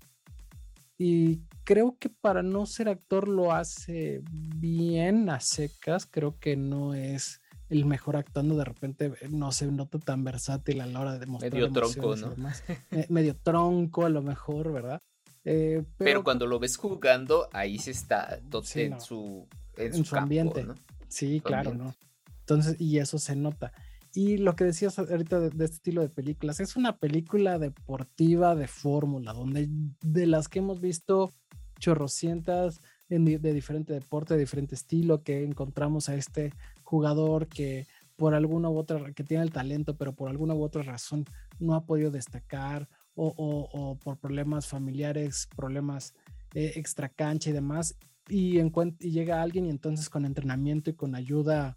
Y 0.98 1.42
creo 1.62 1.96
que 1.98 2.08
para 2.08 2.42
no 2.42 2.66
ser 2.66 2.88
actor 2.88 3.28
lo 3.28 3.52
hace 3.52 4.22
bien 4.30 5.30
a 5.30 5.40
secas, 5.40 6.06
creo 6.06 6.38
que 6.38 6.56
no 6.56 6.94
es 6.94 7.40
el 7.68 7.84
mejor 7.84 8.16
actuando, 8.16 8.56
de 8.56 8.64
repente 8.64 9.12
no 9.30 9.52
se 9.52 9.66
nota 9.66 9.98
tan 9.98 10.24
versátil 10.24 10.80
a 10.80 10.86
la 10.86 11.00
hora 11.00 11.18
de 11.18 11.26
mostrar 11.26 11.52
medio 11.52 11.72
tronco, 11.72 12.16
¿no? 12.16 12.34
medio 13.08 13.36
tronco 13.36 14.06
a 14.06 14.08
lo 14.08 14.22
mejor, 14.22 14.72
¿verdad? 14.72 15.00
Eh, 15.44 15.84
pero, 15.96 16.24
cuando 16.24 16.46
lo 16.46 16.58
ves 16.58 16.76
jugando, 16.76 17.48
ahí 17.52 17.78
se 17.78 17.92
está 17.92 18.40
en, 18.74 19.00
su, 19.00 19.46
en, 19.76 20.04
su, 20.04 20.16
ambiente. 20.16 20.66
Sí, 21.08 21.40
claro, 21.40 21.72
¿no? 21.72 21.94
Entonces, 22.40 22.80
y 22.80 22.98
eso 22.98 23.18
se 23.18 23.36
nota. 23.36 23.72
Y 24.12 24.38
lo 24.38 24.56
que 24.56 24.64
decías 24.64 24.98
ahorita 24.98 25.38
de, 25.38 25.48
este 25.48 25.64
estilo 25.64 26.02
de 26.02 26.08
películas, 26.08 26.58
es 26.58 26.74
una 26.74 26.96
película 26.96 27.58
deportiva 27.58 28.54
de 28.56 28.66
fórmula, 28.66 29.32
donde 29.32 29.68
de 30.02 30.26
las 30.26 30.48
que 30.48 30.60
hemos 30.60 30.80
visto 30.80 31.32
chorrocientas 31.78 32.80
de 33.08 33.52
diferente 33.52 33.92
deporte, 33.92 34.34
de 34.34 34.40
diferente 34.40 34.74
estilo, 34.74 35.22
que 35.22 35.44
encontramos 35.44 36.08
a 36.08 36.16
este 36.16 36.52
jugador 36.86 37.48
que 37.48 37.86
por 38.16 38.32
alguna 38.32 38.70
u 38.70 38.78
otra, 38.78 39.12
que 39.12 39.24
tiene 39.24 39.42
el 39.42 39.52
talento, 39.52 39.96
pero 39.96 40.14
por 40.14 40.30
alguna 40.30 40.54
u 40.54 40.62
otra 40.62 40.82
razón 40.82 41.26
no 41.58 41.74
ha 41.74 41.84
podido 41.84 42.10
destacar, 42.10 42.88
o, 43.18 43.98
por 44.02 44.18
problemas 44.18 44.66
familiares, 44.66 45.48
problemas 45.56 46.14
eh, 46.54 46.72
extra 46.76 47.08
cancha 47.08 47.50
y 47.50 47.54
demás, 47.54 47.96
y, 48.28 48.60
y 48.60 49.10
llega 49.10 49.42
alguien 49.42 49.66
y 49.66 49.70
entonces 49.70 50.10
con 50.10 50.24
entrenamiento 50.26 50.90
y 50.90 50.94
con 50.94 51.14
ayuda 51.14 51.74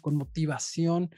con 0.00 0.16
motivación, 0.16 1.10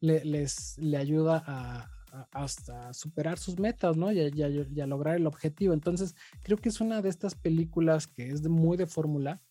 le, 0.00 0.24
les, 0.24 0.78
le 0.78 0.96
ayuda 0.96 1.42
a, 1.46 1.90
hasta 2.32 2.92
superar 2.92 3.38
sus 3.38 3.58
metas, 3.58 3.96
¿no? 3.96 4.12
Y, 4.12 4.20
a 4.20 4.86
lograr 4.86 5.16
el 5.16 5.26
objetivo. 5.26 5.74
Entonces, 5.74 6.14
creo 6.42 6.58
que 6.58 6.68
es 6.68 6.80
una 6.80 7.02
de 7.02 7.08
estas 7.08 7.34
películas 7.34 8.06
que 8.06 8.28
es 8.28 8.46
muy 8.48 8.76
de 8.76 8.86
fórmula, 8.86 9.42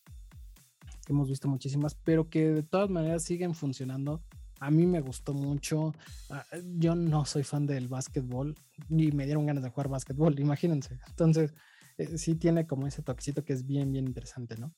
que 1.06 1.14
hemos 1.14 1.30
visto 1.30 1.48
muchísimas, 1.48 1.96
pero 1.96 2.30
que 2.30 2.50
de 2.50 2.64
todas 2.64 2.90
maneras 2.90 3.24
siguen 3.24 3.54
funcionando. 3.56 4.22
A 4.60 4.72
mí 4.72 4.86
me 4.86 5.02
gustó 5.02 5.34
mucho. 5.34 5.94
Ah, 6.30 6.46
yo 6.78 6.96
no 6.96 7.26
soy 7.26 7.44
fan 7.44 7.66
del 7.66 7.88
básquetbol, 7.88 8.56
ni 8.90 9.12
me 9.12 9.26
dieron 9.26 9.46
ganas 9.46 9.64
de 9.64 9.70
jugar 9.70 9.90
básquetbol, 9.90 10.40
imagínense. 10.40 11.00
Entonces, 11.10 11.54
eh, 11.98 12.18
sí 12.18 12.36
tiene 12.36 12.68
como 12.68 12.88
ese 12.88 13.02
toquecito 13.02 13.44
que 13.44 13.54
es 13.54 13.66
bien, 13.66 13.92
bien 13.92 14.06
interesante, 14.06 14.58
¿no? 14.58 14.74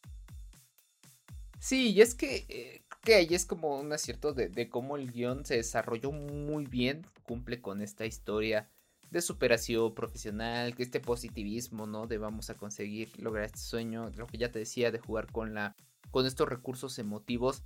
Sí, 1.60 1.92
y 1.92 2.02
es 2.02 2.14
que 2.14 2.46
eh, 2.50 2.86
que 3.08 3.16
ahí 3.16 3.28
es 3.32 3.46
como 3.46 3.80
un 3.80 3.94
acierto 3.94 4.34
de, 4.34 4.70
cómo 4.70 4.98
el 4.98 5.14
guion 5.14 5.46
se 5.46 5.56
desarrolló 5.56 6.12
muy 6.12 6.66
bien, 6.66 7.06
cumple 7.24 7.62
con 7.62 7.82
esta 7.82 8.06
historia 8.06 8.70
de 9.12 9.22
superación 9.22 9.96
profesional, 9.96 10.76
que 10.76 10.84
este 10.84 11.00
positivismo, 11.00 11.88
¿no? 11.88 12.06
De 12.06 12.18
vamos 12.18 12.50
a 12.50 12.58
conseguir 12.58 13.10
lograr 13.18 13.46
este 13.46 13.60
sueño, 13.60 14.12
lo 14.18 14.28
que 14.28 14.38
ya 14.38 14.52
te 14.52 14.60
decía, 14.60 14.92
de 14.92 15.00
jugar 15.00 15.32
con 15.32 15.54
la 15.54 15.74
con 16.12 16.26
estos 16.26 16.48
recursos 16.48 17.00
emotivos. 17.00 17.64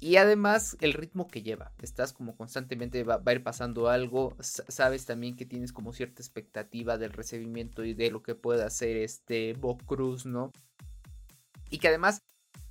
Y 0.00 0.16
además 0.16 0.76
el 0.80 0.92
ritmo 0.92 1.26
que 1.26 1.42
lleva, 1.42 1.72
estás 1.82 2.12
como 2.12 2.36
constantemente 2.36 3.02
va, 3.02 3.20
a 3.24 3.32
ir 3.32 3.42
pasando 3.42 3.88
algo, 3.88 4.36
sabes 4.40 5.06
también 5.06 5.34
que 5.34 5.44
tienes 5.44 5.72
como 5.72 5.92
cierta 5.92 6.22
expectativa 6.22 6.98
del 6.98 7.12
recibimiento 7.12 7.84
y 7.84 7.94
de 7.94 8.12
lo 8.12 8.22
que 8.22 8.36
puede 8.36 8.62
hacer 8.62 8.96
este 8.96 9.54
Bo 9.54 9.76
Cruz, 9.76 10.24
¿no? 10.24 10.52
Y 11.68 11.78
que 11.78 11.88
además 11.88 12.22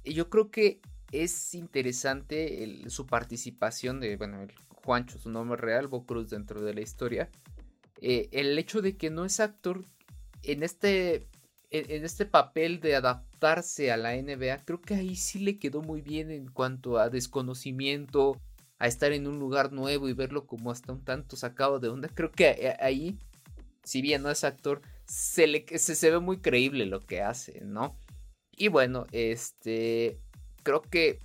yo 0.06 0.30
creo 0.30 0.52
que 0.52 0.80
es 1.12 1.54
interesante 1.54 2.90
su 2.90 3.06
participación 3.06 4.00
de, 4.00 4.16
bueno, 4.16 4.42
el 4.42 4.54
Juancho, 4.70 5.20
su 5.20 5.30
nombre 5.30 5.58
real, 5.58 5.88
Bo 5.88 6.06
Cruz 6.06 6.30
dentro 6.30 6.62
de 6.62 6.74
la 6.74 6.82
historia. 6.82 7.30
Eh, 8.00 8.30
el 8.32 8.58
hecho 8.58 8.82
de 8.82 8.96
que 8.96 9.10
no 9.10 9.26
es 9.26 9.40
actor 9.40 9.84
en 10.44 10.64
este, 10.64 11.28
en, 11.70 12.06
este 12.06 12.26
papel 12.26 12.80
de 12.80 12.96
adaptarse 12.96 13.92
a 13.92 13.98
la 13.98 14.16
NBA, 14.16 14.66
creo 14.66 14.82
que 14.82 14.96
ahí 14.96 15.16
sí 15.16 15.40
le 15.40 15.60
quedó 15.60 15.82
muy 15.82 16.02
bien 16.02 16.32
en 16.32 16.48
cuanto 16.48 16.98
a 16.98 17.10
desconocimiento, 17.10 18.40
a 18.80 18.88
estar 18.88 19.12
en 19.12 19.28
un 19.28 19.40
lugar 19.40 19.72
nuevo 19.72 20.08
y 20.08 20.14
verlo 20.14 20.46
como 20.46 20.72
hasta 20.72 20.94
un 20.94 21.04
tanto 21.04 21.36
sacado 21.36 21.80
de 21.80 21.90
onda. 21.90 22.10
Creo 22.14 22.32
que 22.32 22.76
ahí, 22.80 23.18
si 23.84 24.02
bien 24.02 24.22
no 24.22 24.30
es 24.30 24.44
actor, 24.44 24.82
se, 25.06 25.48
le, 25.48 25.66
se, 25.78 25.96
se 25.96 26.12
ve 26.12 26.20
muy 26.20 26.38
creíble 26.38 26.86
lo 26.86 27.00
que 27.00 27.22
hace, 27.22 27.62
¿no? 27.62 27.98
Y 28.56 28.70
bueno, 28.70 29.06
este 29.12 30.20
creo 30.64 30.82
que 30.82 31.22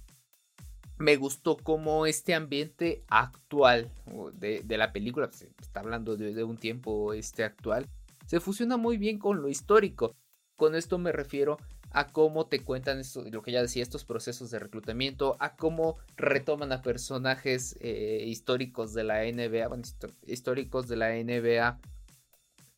me 0.99 1.17
gustó 1.17 1.57
como 1.57 2.07
este 2.07 2.33
ambiente 2.33 3.03
actual 3.09 3.91
de, 4.35 4.65
la 4.69 4.93
película, 4.93 5.29
pues, 5.29 5.49
está 5.61 5.81
hablando 5.81 6.17
de, 6.17 6.45
un 6.45 6.57
tiempo 6.57 7.13
este 7.13 7.43
actual, 7.43 7.89
se 8.27 8.39
fusiona 8.39 8.77
muy 8.77 8.99
bien 8.99 9.19
con 9.19 9.43
lo 9.43 9.49
histórico. 9.49 10.15
Con 10.63 10.77
esto 10.77 10.97
me 10.97 11.11
refiero 11.11 11.59
a 11.91 12.07
cómo 12.07 12.47
te 12.47 12.61
cuentan 12.61 13.01
esto, 13.01 13.25
lo 13.29 13.43
que 13.43 13.51
ya 13.51 13.63
decía, 13.63 13.83
estos 13.83 14.05
procesos 14.05 14.53
de 14.53 14.61
reclutamiento, 14.61 15.37
a 15.41 15.57
cómo 15.57 15.97
retoman 16.17 16.71
a 16.71 16.83
personajes 16.83 17.77
eh, 17.81 18.23
históricos 18.29 18.95
de 18.95 19.03
la 19.03 19.25
NBA, 19.25 19.67
bueno, 19.67 19.83
históricos 20.25 20.87
de 20.87 20.95
la 20.95 21.17
NBA 21.17 21.81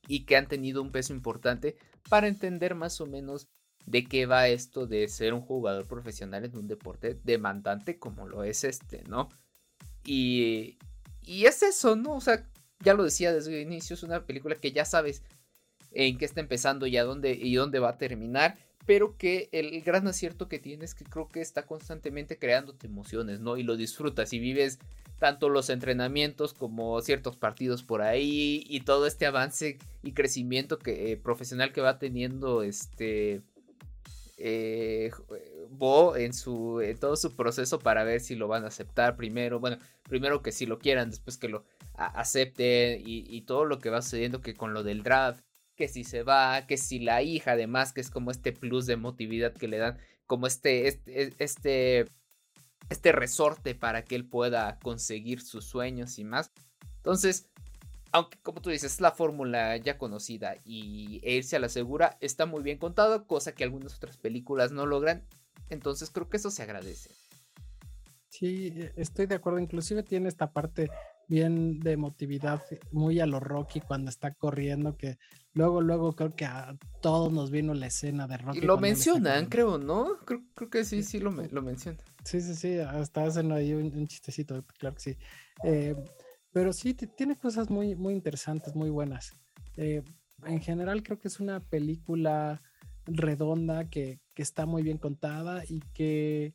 y 0.09 0.25
que 0.25 0.35
han 0.35 0.49
tenido 0.49 0.81
un 0.81 0.93
peso 0.93 1.13
importante 1.13 1.77
para 2.09 2.27
entender 2.27 2.75
más 2.75 3.03
o 3.03 3.07
menos 3.07 3.49
de 3.85 4.05
qué 4.07 4.25
va 4.25 4.49
esto 4.49 4.87
de 4.87 5.07
ser 5.07 5.35
un 5.35 5.43
jugador 5.43 5.87
profesional 5.87 6.47
en 6.47 6.57
un 6.57 6.67
deporte 6.67 7.21
demandante 7.23 7.99
como 7.99 8.27
lo 8.27 8.45
es 8.45 8.65
este, 8.65 9.05
¿no? 9.11 9.29
Y, 10.07 10.79
y 11.21 11.45
es 11.45 11.63
eso, 11.63 11.97
¿no? 11.97 12.15
O 12.15 12.21
sea, 12.23 12.49
ya 12.81 12.95
lo 12.95 13.05
decía 13.05 13.31
desde 13.31 13.61
el 13.61 13.67
inicio, 13.67 13.93
es 13.93 14.03
una 14.03 14.25
película 14.25 14.55
que 14.55 14.73
ya 14.73 14.87
sabes 14.87 15.23
en 15.95 16.19
qué 16.19 16.25
está 16.25 16.41
empezando 16.41 16.87
y 16.87 16.97
dónde, 16.97 17.33
y 17.33 17.55
dónde 17.55 17.79
va 17.79 17.91
a 17.91 17.99
terminar, 17.99 18.57
pero 18.87 19.17
que 19.17 19.49
el 19.53 19.81
gran 19.83 20.07
acierto 20.07 20.49
que 20.49 20.59
tiene 20.59 20.85
es 20.85 20.95
que 20.95 21.05
creo 21.05 21.29
que 21.29 21.41
está 21.41 21.67
constantemente 21.67 22.39
creándote 22.39 22.87
emociones, 22.87 23.41
¿no? 23.41 23.57
Y 23.57 23.63
lo 23.63 23.77
disfrutas 23.77 24.33
y 24.33 24.39
vives 24.39 24.79
tanto 25.19 25.49
los 25.49 25.71
entrenamientos 25.71 26.53
como 26.53 27.01
ciertos 27.01 27.37
partidos 27.37 27.83
por 27.83 28.03
ahí 28.03 28.65
y 28.69 28.81
todo 28.81 29.07
este 29.07 29.27
avance 29.27 29.79
y 30.03 30.13
crecimiento 30.13 30.79
que, 30.79 31.13
eh, 31.13 31.17
profesional 31.17 31.73
que 31.73 31.81
va 31.81 31.99
teniendo 31.99 32.63
este 32.63 33.41
eh, 34.37 35.11
Bo 35.71 36.17
en 36.17 36.35
su 36.35 36.83
todo 37.01 37.17
su 37.17 37.35
proceso 37.35 37.79
para 37.79 38.05
ver 38.05 38.21
si 38.21 38.35
lo 38.35 38.49
van 38.49 38.65
a 38.65 38.69
aceptar 38.69 39.17
primero, 39.17 39.61
bueno, 39.61 39.79
primero 40.03 40.43
que 40.43 40.53
si 40.53 40.67
lo 40.67 40.79
quieran, 40.79 41.11
después 41.11 41.39
que 41.39 41.49
lo 41.49 41.65
acepten 41.95 43.03
y, 43.05 43.41
todo 43.43 43.65
lo 43.65 43.79
que 43.79 43.91
va 43.91 44.03
sucediendo 44.03 44.41
que 44.41 44.55
con 44.55 44.75
lo 44.75 44.83
del 44.83 45.03
draft, 45.03 45.45
que 45.77 45.89
si 45.89 46.05
se 46.05 46.23
va, 46.23 46.67
que 46.67 46.77
si 46.77 46.99
la 46.99 47.23
hija 47.23 47.53
además, 47.53 47.93
que 47.93 48.01
es 48.01 48.11
como 48.11 48.31
este 48.31 48.53
plus 48.53 48.87
de 48.87 48.95
emotividad 48.95 49.53
que 49.53 49.69
le 49.69 49.79
dan, 49.79 49.99
como 50.27 50.47
este, 50.47 50.89
este, 50.89 51.35
este, 51.39 52.07
este 52.89 53.13
resorte 53.13 53.75
para 53.75 54.05
que 54.05 54.15
él 54.15 54.27
pueda 54.27 54.79
conseguir 54.81 55.41
sus 55.41 55.65
sueños 55.65 56.19
y 56.19 56.25
más. 56.25 56.53
Entonces, 56.97 57.49
aunque 58.13 58.39
como 58.39 58.61
tú 58.61 58.71
dices, 58.71 58.93
es 58.93 59.01
la 59.01 59.11
fórmula 59.11 59.77
ya 59.77 59.99
conocida 59.99 60.57
y 60.65 61.21
irse 61.25 61.57
a 61.57 61.59
la 61.59 61.69
segura 61.69 62.17
está 62.21 62.47
muy 62.47 62.63
bien 62.63 62.79
contado, 62.79 63.27
cosa 63.27 63.53
que 63.53 63.65
algunas 63.65 63.97
otras 63.97 64.17
películas 64.17 64.71
no 64.71 64.87
logran. 64.87 65.25
Entonces 65.69 66.11
creo 66.11 66.29
que 66.29 66.37
eso 66.37 66.51
se 66.51 66.63
agradece. 66.63 67.11
Sí, 68.29 68.73
e, 68.77 68.93
estoy 68.97 69.27
de 69.27 69.35
acuerdo. 69.35 69.59
Inclusive 69.59 70.03
tiene 70.03 70.29
esta 70.29 70.53
parte 70.53 70.91
bien 71.29 71.81
de 71.81 71.93
emotividad, 71.93 72.63
muy 72.93 73.21
a 73.21 73.27
lo 73.27 73.41
Rocky 73.41 73.81
cuando 73.81 74.11
está 74.11 74.35
corriendo, 74.35 74.97
que 74.97 75.19
luego, 75.53 75.81
luego 75.81 76.15
creo 76.15 76.35
que 76.35 76.45
a 76.45 76.77
todos 77.01 77.33
nos 77.33 77.51
vino 77.51 77.75
la 77.75 77.87
escena 77.87 78.27
de 78.27 78.39
Rocky. 78.39 78.59
Y 78.59 78.63
lo 78.63 78.79
mencionan, 78.79 79.47
creo, 79.47 79.79
¿no? 79.79 80.19
Creo, 80.25 80.71
que 80.71 80.85
sí, 80.85 81.03
sí 81.03 81.19
lo, 81.19 81.31
lo 81.31 81.63
mencionan. 81.63 82.01
Sí, 82.25 82.41
sí, 82.41 82.55
sí, 82.55 82.79
hasta 82.79 83.25
hacen 83.25 83.53
ahí 83.53 83.73
un, 83.75 84.07
chistecito, 84.07 84.65
claro 84.79 84.97
que 84.97 85.03
sí. 85.03 85.17
Eh, 85.63 85.95
pero 86.53 86.73
sí, 86.73 86.95
tiene 86.95 87.37
cosas 87.37 87.71
muy, 87.71 87.95
muy 87.95 88.15
interesantes, 88.15 88.75
muy 88.75 88.91
buenas. 88.91 89.33
Eh, 89.77 90.03
en 90.47 90.61
general 90.61 91.03
creo 91.03 91.19
que 91.19 91.29
es 91.29 91.41
una 91.41 91.61
película 91.61 92.63
redonda 93.07 93.89
que, 93.89 94.21
está 94.37 94.67
muy 94.67 94.83
bien 94.83 94.99
contada 94.99 95.63
y 95.69 95.81
que 95.95 96.55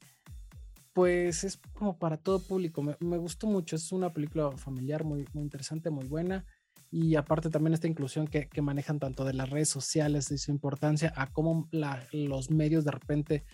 pues 1.00 1.46
es 1.46 1.62
como 1.76 1.98
para 1.98 2.18
todo 2.18 2.40
público. 2.42 2.84
Me, 2.84 3.18
gustó 3.18 3.48
mucho, 3.48 3.78
es 3.78 3.94
una 3.94 4.12
película 4.12 4.52
familiar 4.58 5.06
muy, 5.06 5.26
muy 5.32 5.44
interesante, 5.44 5.90
muy 5.90 6.06
buena. 6.06 6.46
Y 6.92 7.16
aparte 7.16 7.50
también 7.50 7.74
esta 7.74 7.88
inclusión 7.88 8.28
que, 8.28 8.50
manejan 8.62 9.00
tanto 9.00 9.24
de 9.24 9.32
las 9.32 9.50
redes 9.50 9.70
sociales 9.70 10.30
y 10.30 10.38
su 10.38 10.52
importancia 10.52 11.14
a 11.16 11.32
cómo 11.32 11.70
los 12.12 12.52
medios 12.52 12.84
de 12.84 12.92
repente 12.92 13.46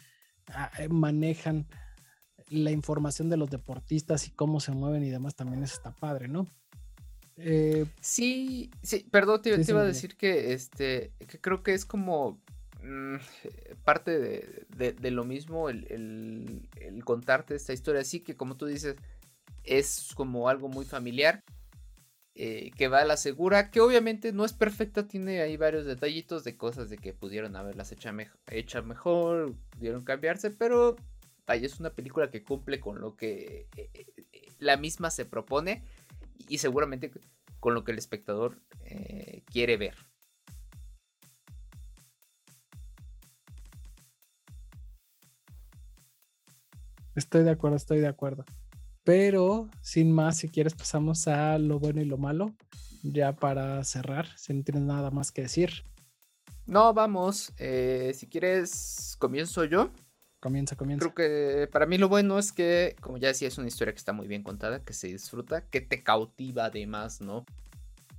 ah, 0.47 0.71
eh, 0.79 0.89
manejan 0.89 1.67
la 2.49 2.71
información 2.71 3.29
de 3.29 3.37
los 3.37 3.51
deportistas 3.51 4.27
y 4.27 4.31
cómo 4.31 4.59
se 4.59 4.71
mueven 4.71 5.03
y 5.03 5.11
demás 5.11 5.35
también 5.35 5.61
está 5.61 5.91
padre, 5.91 6.27
¿no? 6.27 6.47
Eh, 7.37 7.85
sí, 8.01 8.71
sí, 8.81 9.05
perdón, 9.11 9.43
te, 9.43 9.49
iba 9.49 9.81
a 9.81 9.85
decir 9.85 10.17
que 10.17 10.53
este, 10.53 11.13
que 11.27 11.39
creo 11.39 11.61
que 11.61 11.75
es 11.75 11.85
como 11.85 12.41
parte 13.83 14.19
de, 14.69 15.11
lo 15.11 15.23
mismo 15.23 15.69
el, 15.69 16.67
contarte 17.03 17.55
esta 17.55 17.73
historia, 17.73 18.01
así 18.01 18.19
que 18.21 18.35
como 18.35 18.57
tú 18.57 18.65
dices, 18.65 18.95
es 19.63 20.11
como 20.15 20.49
algo 20.49 20.69
muy 20.69 20.85
familiar. 20.85 21.43
Eh, 22.37 22.71
que 22.75 22.89
va 22.89 22.99
a 22.99 23.05
la 23.05 23.15
segura, 23.15 23.71
que 23.71 23.79
obviamente 23.79 24.33
no 24.33 24.43
es 24.43 24.51
perfecta, 24.51 25.07
tiene 25.07 25.39
ahí 25.39 25.55
varios 25.55 25.85
detallitos 25.85 26.43
de 26.43 26.57
cosas 26.57 26.89
de 26.89 26.97
que 26.97 27.13
pudieron 27.13 27.55
haberlas 27.55 27.93
hecha, 27.93 28.11
mejor, 28.11 29.55
pudieron 29.69 30.03
cambiarse, 30.03 30.51
pero 30.51 30.97
es 31.47 31.79
una 31.79 31.91
película 31.91 32.29
que 32.29 32.43
cumple 32.43 32.81
con 32.81 32.99
lo 32.99 33.15
que 33.15 33.69
eh, 33.77 33.89
eh, 33.93 34.05
la 34.59 34.75
misma 34.75 35.11
se 35.11 35.23
propone 35.23 35.85
y 36.49 36.57
seguramente 36.57 37.09
con 37.61 37.73
lo 37.73 37.85
que 37.85 37.93
el 37.93 37.99
espectador 37.99 38.59
quiere 39.45 39.77
ver. 39.77 39.95
Estoy 47.15 47.43
de 47.43 47.51
acuerdo, 47.51 47.77
estoy 47.77 47.99
de 47.99 48.07
acuerdo. 48.07 48.45
Pero 49.03 49.69
sin 49.81 50.11
más, 50.11 50.37
si 50.37 50.49
quieres, 50.49 50.73
pasamos 50.73 51.27
a 51.27 51.57
lo 51.57 51.79
bueno 51.79 52.01
y 52.01 52.05
lo 52.05 52.17
malo. 52.17 52.53
Ya 53.03 53.33
para 53.33 53.83
cerrar, 53.83 54.27
si 54.37 54.53
no 54.53 54.63
tienes 54.63 54.83
nada 54.83 55.11
más 55.11 55.31
que 55.31 55.43
decir. 55.43 55.85
No, 56.65 56.93
vamos. 56.93 57.53
Eh, 57.57 58.11
si 58.15 58.27
quieres, 58.27 59.15
comienzo 59.19 59.63
yo. 59.63 59.91
Comienza, 60.39 60.75
comienza. 60.75 61.05
Creo 61.11 61.13
que 61.13 61.67
para 61.67 61.85
mí 61.85 61.97
lo 61.97 62.09
bueno 62.09 62.37
es 62.37 62.51
que, 62.51 62.95
como 62.99 63.17
ya 63.17 63.29
decía, 63.29 63.47
es 63.47 63.57
una 63.57 63.67
historia 63.67 63.93
que 63.93 63.99
está 63.99 64.13
muy 64.13 64.27
bien 64.27 64.43
contada, 64.43 64.83
que 64.83 64.93
se 64.93 65.07
disfruta, 65.07 65.61
que 65.69 65.81
te 65.81 66.03
cautiva 66.03 66.65
además, 66.65 67.21
¿no? 67.21 67.45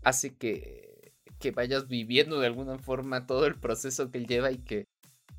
Hace 0.03 0.37
que, 0.37 1.13
que 1.39 1.51
vayas 1.51 1.89
viviendo 1.89 2.41
de 2.41 2.47
alguna 2.47 2.79
forma 2.79 3.27
todo 3.27 3.47
el 3.47 3.57
proceso 3.57 4.11
que 4.11 4.19
él 4.19 4.27
lleva 4.27 4.51
y 4.53 4.59
que 4.59 4.87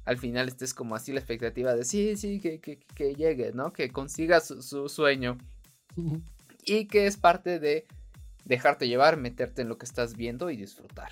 al 0.08 0.18
final 0.18 0.48
estés 0.48 0.74
como 0.74 0.96
así 0.96 1.12
la 1.12 1.20
expectativa 1.20 1.76
de 1.76 1.84
sí, 1.84 2.16
sí, 2.16 2.40
que, 2.40 2.62
que, 2.62 2.80
que 2.96 3.14
llegue, 3.14 3.52
¿no? 3.52 3.74
Que 3.74 3.90
consiga 3.90 4.40
su, 4.40 4.62
su 4.62 4.88
sueño. 4.88 5.38
y 6.64 6.88
que 6.88 7.08
es 7.08 7.18
parte 7.18 7.60
de 7.60 7.86
dejarte 8.46 8.88
llevar, 8.88 9.18
meterte 9.18 9.64
en 9.64 9.68
lo 9.68 9.78
que 9.78 9.86
estás 9.86 10.16
viendo 10.16 10.50
y 10.50 10.56
disfrutar. 10.56 11.12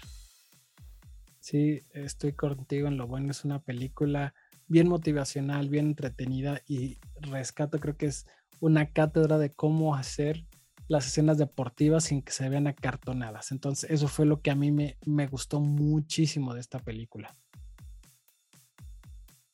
Sí, 1.41 1.81
estoy 1.93 2.31
contigo 2.31 2.87
en 2.87 2.95
lo 2.95 3.05
bueno. 3.05 3.31
Es 3.31 3.43
una 3.43 3.59
película 3.59 4.33
bien 4.67 4.87
motivacional, 4.87 5.67
bien 5.67 5.87
entretenida 5.87 6.61
y 6.65 6.97
rescato, 7.19 7.79
creo 7.79 7.97
que 7.97 8.05
es 8.05 8.25
una 8.61 8.91
cátedra 8.93 9.37
de 9.37 9.51
cómo 9.51 9.95
hacer 9.95 10.45
las 10.87 11.07
escenas 11.07 11.37
deportivas 11.37 12.05
sin 12.05 12.21
que 12.21 12.31
se 12.31 12.47
vean 12.47 12.67
acartonadas. 12.67 13.51
Entonces, 13.51 13.91
eso 13.91 14.07
fue 14.07 14.25
lo 14.25 14.41
que 14.41 14.51
a 14.51 14.55
mí 14.55 14.71
me, 14.71 14.97
me 15.05 15.27
gustó 15.27 15.59
muchísimo 15.59 16.53
de 16.53 16.61
esta 16.61 16.79
película. 16.79 17.35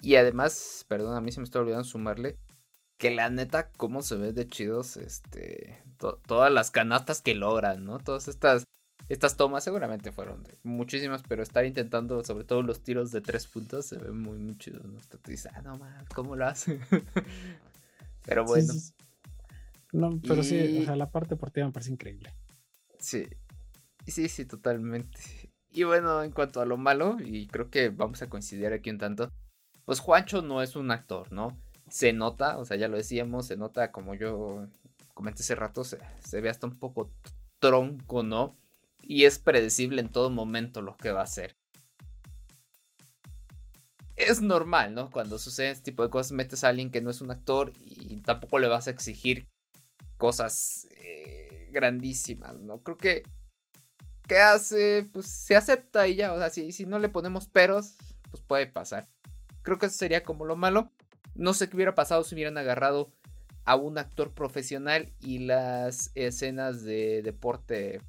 Y 0.01 0.15
además, 0.15 0.85
perdón, 0.87 1.15
a 1.15 1.21
mí 1.21 1.31
se 1.31 1.39
me 1.39 1.43
está 1.43 1.59
olvidando 1.59 1.83
sumarle 1.83 2.37
que 2.97 3.11
la 3.11 3.29
neta, 3.29 3.71
cómo 3.77 4.01
se 4.01 4.15
ve 4.15 4.33
de 4.33 4.47
chidos, 4.47 4.97
este, 4.97 5.83
todas 5.97 6.51
las 6.51 6.71
canastas 6.71 7.21
que 7.21 7.35
logran, 7.35 7.83
¿no? 7.83 7.99
Todas 7.99 8.27
estas, 8.27 8.63
estas 9.09 9.37
tomas 9.37 9.63
seguramente 9.63 10.11
fueron 10.11 10.43
muchísimas, 10.63 11.23
pero 11.27 11.41
estar 11.41 11.65
intentando, 11.65 12.23
sobre 12.23 12.43
todo 12.43 12.61
los 12.61 12.83
tiros 12.83 13.11
de 13.11 13.21
tres 13.21 13.47
puntos, 13.47 13.85
se 13.85 13.97
ve 13.97 14.11
muy, 14.11 14.37
muy 14.37 14.57
chido, 14.57 14.81
¿no? 14.83 14.99
Te 14.99 15.31
dices, 15.31 15.51
ah, 15.53 15.61
no 15.61 15.77
más, 15.77 16.07
¿cómo 16.09 16.35
lo 16.35 16.45
hace? 16.45 16.79
pero 18.25 18.45
bueno. 18.45 18.73
No, 19.93 20.19
pero 20.27 20.43
sí, 20.43 20.79
o 20.81 20.85
sea, 20.85 20.95
la 20.95 21.11
parte 21.11 21.35
deportiva 21.35 21.65
me 21.65 21.73
parece 21.73 21.91
increíble. 21.91 22.33
Sí, 22.99 23.27
sí, 24.07 24.29
sí, 24.29 24.45
totalmente. 24.45 25.19
Y 25.71 25.83
bueno, 25.83 26.23
en 26.23 26.31
cuanto 26.31 26.61
a 26.61 26.65
lo 26.65 26.77
malo, 26.77 27.17
y 27.19 27.47
creo 27.47 27.69
que 27.69 27.89
vamos 27.89 28.21
a 28.21 28.29
coincidir 28.29 28.67
aquí 28.67 28.89
un 28.89 28.97
tanto, 28.99 29.31
pues 29.85 29.99
Juancho 29.99 30.41
no 30.41 30.61
es 30.61 30.75
un 30.75 30.91
actor, 30.91 31.31
¿no? 31.31 31.57
Se 31.89 32.13
nota, 32.13 32.57
o 32.57 32.65
sea, 32.65 32.77
ya 32.77 32.87
lo 32.87 32.97
decíamos, 32.97 33.47
se 33.47 33.57
nota 33.57 33.91
como 33.91 34.15
yo 34.15 34.67
comenté 35.13 35.43
hace 35.43 35.55
rato, 35.55 35.83
se, 35.83 36.41
ve 36.41 36.49
hasta 36.49 36.67
un 36.67 36.77
poco 36.77 37.11
tronco, 37.59 38.23
¿no? 38.23 38.55
Y 39.03 39.25
es 39.25 39.39
predecible 39.39 40.01
en 40.01 40.09
todo 40.09 40.29
momento 40.29 40.81
lo 40.81 40.95
que 40.95 41.11
va 41.11 41.21
a 41.21 41.25
hacer. 41.25 41.55
Es 44.15 44.41
normal, 44.41 44.93
¿no? 44.93 45.09
Cuando 45.09 45.39
sucede 45.39 45.71
este 45.71 45.91
tipo 45.91 46.03
de 46.03 46.09
cosas, 46.09 46.31
metes 46.31 46.63
a 46.63 46.69
alguien 46.69 46.91
que 46.91 47.01
no 47.01 47.09
es 47.09 47.21
un 47.21 47.31
actor 47.31 47.73
y 47.79 48.21
tampoco 48.21 48.59
le 48.59 48.67
vas 48.67 48.87
a 48.87 48.91
exigir 48.91 49.47
cosas 50.17 50.87
eh, 50.97 51.69
grandísimas, 51.71 52.59
¿no? 52.59 52.83
Creo 52.83 52.97
que 52.97 53.23
¿qué 54.31 54.39
hace? 54.39 55.09
Pues 55.11 55.25
se 55.27 55.57
acepta 55.57 56.07
y 56.07 56.15
ya, 56.15 56.31
o 56.31 56.37
sea, 56.37 56.49
si, 56.49 56.71
si 56.71 56.85
no 56.85 56.99
le 56.99 57.09
ponemos 57.09 57.47
peros, 57.47 57.95
pues 58.29 58.41
puede 58.41 58.65
pasar. 58.65 59.09
Creo 59.63 59.79
que 59.79 59.87
eso 59.87 59.97
sería 59.97 60.23
como 60.23 60.45
lo 60.45 60.55
malo. 60.55 60.91
No 61.35 61.53
sé 61.53 61.69
qué 61.69 61.75
hubiera 61.75 61.95
pasado 61.95 62.23
si 62.23 62.35
hubieran 62.35 62.57
agarrado 62.57 63.11
a 63.65 63.75
un 63.75 63.97
actor 63.97 64.31
profesional 64.33 65.11
y 65.19 65.39
las 65.39 66.11
escenas 66.15 66.83
de 66.83 67.21
deporte 67.21 68.01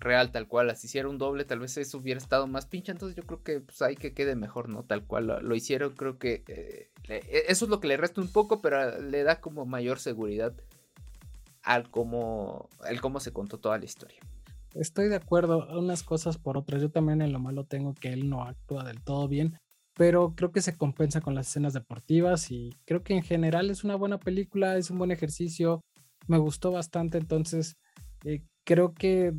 real 0.00 0.30
tal 0.30 0.46
cual 0.46 0.68
las 0.68 0.84
hiciera 0.84 1.08
un 1.08 1.18
doble, 1.18 1.44
tal 1.44 1.58
vez 1.58 1.76
eso 1.76 1.98
hubiera 1.98 2.18
estado 2.18 2.46
más 2.46 2.66
pinche, 2.66 2.92
entonces 2.92 3.16
yo 3.16 3.24
creo 3.24 3.42
que 3.42 3.60
pues 3.60 3.82
hay 3.82 3.96
que 3.96 4.14
quede 4.14 4.36
mejor, 4.36 4.68
¿no? 4.68 4.84
Tal 4.84 5.04
cual 5.04 5.26
lo, 5.26 5.54
hicieron, 5.54 5.94
creo 5.94 6.18
que 6.18 6.44
eh, 6.46 6.90
e, 7.08 7.44
eso 7.48 7.64
es 7.64 7.70
lo 7.70 7.80
que 7.80 7.88
le 7.88 7.96
resta 7.96 8.20
un 8.20 8.28
poco, 8.28 8.60
pero 8.60 9.00
le 9.00 9.22
da 9.22 9.40
como 9.40 9.66
mayor 9.66 9.98
seguridad 9.98 10.52
al 11.62 11.90
cómo, 11.90 12.68
al 12.84 13.00
cómo 13.00 13.20
se 13.20 13.32
contó 13.32 13.58
toda 13.58 13.78
la 13.78 13.84
historia. 13.84 14.20
Estoy 14.74 15.08
de 15.08 15.16
acuerdo, 15.16 15.66
unas 15.78 16.02
cosas 16.02 16.38
por 16.38 16.56
otras, 16.56 16.80
yo 16.80 16.90
también 16.90 17.20
en 17.22 17.32
lo 17.32 17.40
malo 17.40 17.64
tengo 17.64 17.94
que 17.94 18.12
él 18.12 18.28
no 18.28 18.44
actúa 18.44 18.84
del 18.84 19.02
todo 19.02 19.26
bien, 19.26 19.58
pero 19.98 20.36
creo 20.36 20.52
que 20.52 20.62
se 20.62 20.76
compensa 20.76 21.20
con 21.20 21.34
las 21.34 21.48
escenas 21.48 21.72
deportivas 21.72 22.52
y 22.52 22.70
creo 22.86 23.02
que 23.02 23.14
en 23.14 23.24
general 23.24 23.68
es 23.68 23.82
una 23.82 23.96
buena 23.96 24.20
película, 24.20 24.76
es 24.76 24.90
un 24.90 24.98
buen 24.98 25.10
ejercicio, 25.10 25.80
me 26.28 26.38
gustó 26.38 26.70
bastante, 26.70 27.18
entonces 27.18 27.76
eh, 28.24 28.44
creo 28.64 28.94
que 28.94 29.34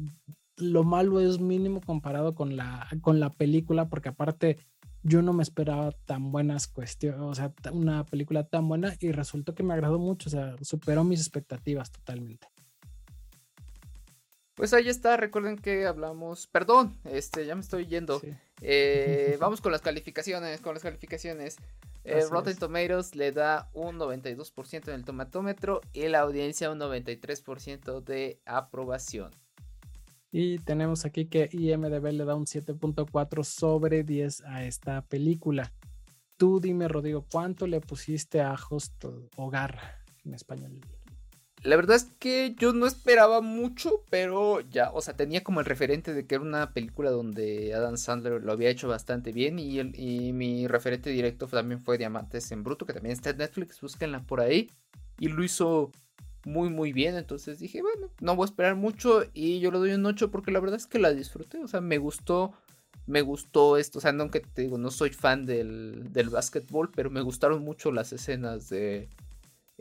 lo 0.57 0.83
malo 0.83 1.21
es 1.21 1.39
mínimo 1.39 1.79
comparado 1.79 2.35
con 2.35 2.57
la, 2.57 2.89
con 3.01 3.21
la 3.21 3.29
película, 3.29 3.87
porque 3.87 4.09
aparte 4.09 4.57
yo 5.01 5.21
no 5.21 5.31
me 5.31 5.43
esperaba 5.43 5.93
tan 6.05 6.33
buenas 6.33 6.67
cuestiones, 6.67 7.21
o 7.21 7.33
sea, 7.33 7.53
una 7.71 8.05
película 8.05 8.43
tan 8.43 8.67
buena 8.67 8.93
y 8.99 9.13
resultó 9.13 9.55
que 9.55 9.63
me 9.63 9.73
agradó 9.73 9.97
mucho, 9.97 10.27
o 10.27 10.31
sea, 10.31 10.55
superó 10.61 11.05
mis 11.05 11.21
expectativas 11.21 11.89
totalmente. 11.89 12.47
Pues 14.59 14.73
ahí 14.73 14.89
está, 14.89 15.15
recuerden 15.15 15.55
que 15.55 15.85
hablamos, 15.85 16.47
perdón, 16.47 16.97
este, 17.05 17.45
ya 17.45 17.55
me 17.55 17.61
estoy 17.61 17.85
yendo. 17.85 18.21
Eh, 18.59 19.37
vamos 19.39 19.61
con 19.61 19.71
las 19.71 19.79
calificaciones, 19.79 20.59
con 20.59 20.73
las 20.73 20.83
calificaciones. 20.83 21.55
Eh, 22.03 22.25
Rotten 22.29 22.57
Tomatoes 22.57 23.15
le 23.15 23.31
da 23.31 23.69
un 23.73 23.97
92% 23.97 24.89
en 24.89 24.95
el 24.95 25.05
tomatómetro 25.05 25.79
y 25.93 26.09
la 26.09 26.19
audiencia 26.19 26.69
un 26.69 26.77
93% 26.77 28.03
de 28.03 28.41
aprobación. 28.45 29.31
Y 30.29 30.59
tenemos 30.59 31.05
aquí 31.05 31.27
que 31.27 31.47
IMDB 31.53 32.11
le 32.11 32.25
da 32.25 32.35
un 32.35 32.45
7.4 32.45 33.45
sobre 33.45 34.03
10 34.03 34.41
a 34.41 34.65
esta 34.65 35.03
película. 35.03 35.71
Tú 36.35 36.59
dime, 36.59 36.89
Rodrigo, 36.89 37.25
¿cuánto 37.31 37.65
le 37.65 37.79
pusiste 37.79 38.41
a 38.41 38.57
Hostel 38.69 39.29
Hogar 39.37 40.03
en 40.25 40.33
español? 40.33 40.81
La 41.63 41.75
verdad 41.75 41.97
es 41.97 42.07
que 42.19 42.55
yo 42.57 42.71
no 42.71 42.87
esperaba 42.87 43.41
mucho, 43.41 44.03
pero 44.09 44.61
ya, 44.61 44.91
o 44.91 45.01
sea, 45.01 45.15
tenía 45.15 45.43
como 45.43 45.59
el 45.59 45.65
referente 45.65 46.13
de 46.13 46.25
que 46.25 46.35
era 46.35 46.43
una 46.43 46.71
película 46.71 47.11
donde 47.11 47.73
Adam 47.73 47.97
Sandler 47.97 48.41
lo 48.41 48.51
había 48.53 48.69
hecho 48.69 48.87
bastante 48.87 49.33
bien 49.33 49.59
y, 49.59 49.79
el, 49.79 49.99
y 49.99 50.31
mi 50.31 50.67
referente 50.67 51.09
directo 51.09 51.47
también 51.47 51.81
fue 51.81 51.97
Diamantes 51.97 52.51
en 52.53 52.63
Bruto, 52.63 52.85
que 52.85 52.93
también 52.93 53.13
está 53.13 53.31
en 53.31 53.37
Netflix, 53.37 53.81
búsquenla 53.81 54.21
por 54.23 54.39
ahí. 54.39 54.69
Y 55.19 55.27
lo 55.27 55.43
hizo 55.43 55.91
muy 56.45 56.69
muy 56.69 56.93
bien, 56.93 57.15
entonces 57.15 57.59
dije, 57.59 57.81
bueno, 57.81 58.09
no 58.21 58.35
voy 58.35 58.45
a 58.45 58.45
esperar 58.45 58.75
mucho 58.75 59.23
y 59.33 59.59
yo 59.59 59.71
le 59.71 59.79
doy 59.79 59.91
un 59.91 60.05
8 60.05 60.31
porque 60.31 60.51
la 60.51 60.61
verdad 60.61 60.77
es 60.77 60.87
que 60.87 60.99
la 60.99 61.13
disfruté, 61.13 61.61
o 61.61 61.67
sea, 61.67 61.81
me 61.81 61.97
gustó, 61.97 62.53
me 63.05 63.21
gustó 63.21 63.77
esto, 63.77 63.99
o 63.99 64.01
sea, 64.01 64.11
aunque 64.11 64.39
te 64.39 64.61
digo, 64.61 64.77
no 64.77 64.91
soy 64.91 65.09
fan 65.09 65.45
del, 65.45 66.11
del 66.13 66.29
básquetbol, 66.29 66.89
pero 66.95 67.09
me 67.09 67.21
gustaron 67.21 67.63
mucho 67.63 67.91
las 67.91 68.13
escenas 68.13 68.69
de 68.69 69.09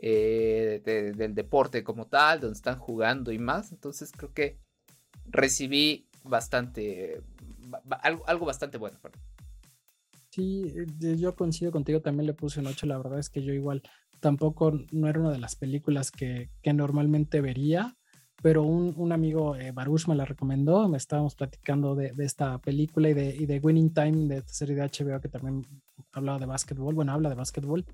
eh, 0.01 0.81
del 1.15 1.35
deporte 1.35 1.83
como 1.83 2.07
tal, 2.07 2.39
donde 2.39 2.55
están 2.55 2.77
jugando 2.77 3.31
y 3.31 3.37
más. 3.37 3.71
Entonces 3.71 4.11
creo 4.15 4.33
que 4.33 4.57
recibí 5.25 6.07
bastante, 6.23 7.21
algo, 8.25 8.45
bastante 8.45 8.77
bueno. 8.77 8.97
Sí, 10.29 10.73
eh, 10.75 11.17
yo 11.17 11.35
coincido 11.35 11.71
contigo, 11.71 12.01
también 12.01 12.27
le 12.27 12.33
puse 12.33 12.59
un 12.59 12.67
8, 12.67 12.85
la 12.85 12.97
verdad 12.97 13.19
es 13.19 13.29
que 13.29 13.43
yo 13.43 13.53
igual 13.53 13.81
tampoco 14.19 14.71
no 14.91 15.07
era 15.07 15.19
una 15.19 15.31
de 15.31 15.39
las 15.39 15.55
películas 15.55 16.11
que, 16.11 16.49
normalmente 16.73 17.41
vería, 17.41 17.97
pero 18.41 18.63
un, 18.63 19.11
amigo, 19.11 19.55
eh, 19.57 19.71
Baruch, 19.71 20.07
me 20.07 20.15
la 20.15 20.23
recomendó, 20.23 20.87
me 20.87 20.97
estábamos 20.97 21.35
platicando 21.35 21.95
de, 21.95 22.13
esta 22.19 22.57
película 22.59 23.09
y 23.09 23.13
de, 23.13 23.35
y 23.35 23.45
de 23.47 23.59
Winning 23.59 23.93
Time, 23.93 24.27
de 24.27 24.37
esta 24.37 24.53
serie 24.53 24.75
de 24.75 24.83
HBO 24.83 25.19
que 25.19 25.29
también 25.29 25.65
hablaba 26.13 26.39
de 26.39 26.45
básquetbol, 26.45 26.95
bueno, 26.95 27.11
habla 27.11 27.29
de 27.29 27.35
básquetbol, 27.35 27.85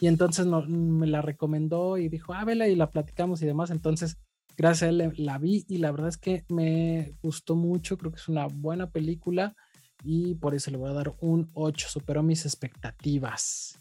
y 0.00 0.06
entonces 0.06 0.46
me 0.46 1.06
la 1.06 1.20
recomendó 1.20 1.98
y 1.98 2.08
dijo, 2.08 2.32
ah, 2.32 2.44
vela 2.46 2.66
y 2.66 2.74
la 2.74 2.90
platicamos 2.90 3.42
y 3.42 3.46
demás. 3.46 3.70
Entonces, 3.70 4.16
gracias 4.56 4.84
a 4.84 4.88
él 4.88 5.12
la 5.18 5.36
vi 5.36 5.66
y 5.68 5.76
la 5.76 5.92
verdad 5.92 6.08
es 6.08 6.16
que 6.16 6.46
me 6.48 7.14
gustó 7.22 7.54
mucho. 7.54 7.98
Creo 7.98 8.10
que 8.10 8.18
es 8.18 8.28
una 8.28 8.46
buena 8.46 8.90
película 8.90 9.54
y 10.02 10.36
por 10.36 10.54
eso 10.54 10.70
le 10.70 10.78
voy 10.78 10.90
a 10.90 10.94
dar 10.94 11.14
un 11.20 11.50
8. 11.52 11.88
Superó 11.90 12.22
mis 12.22 12.46
expectativas. 12.46 13.78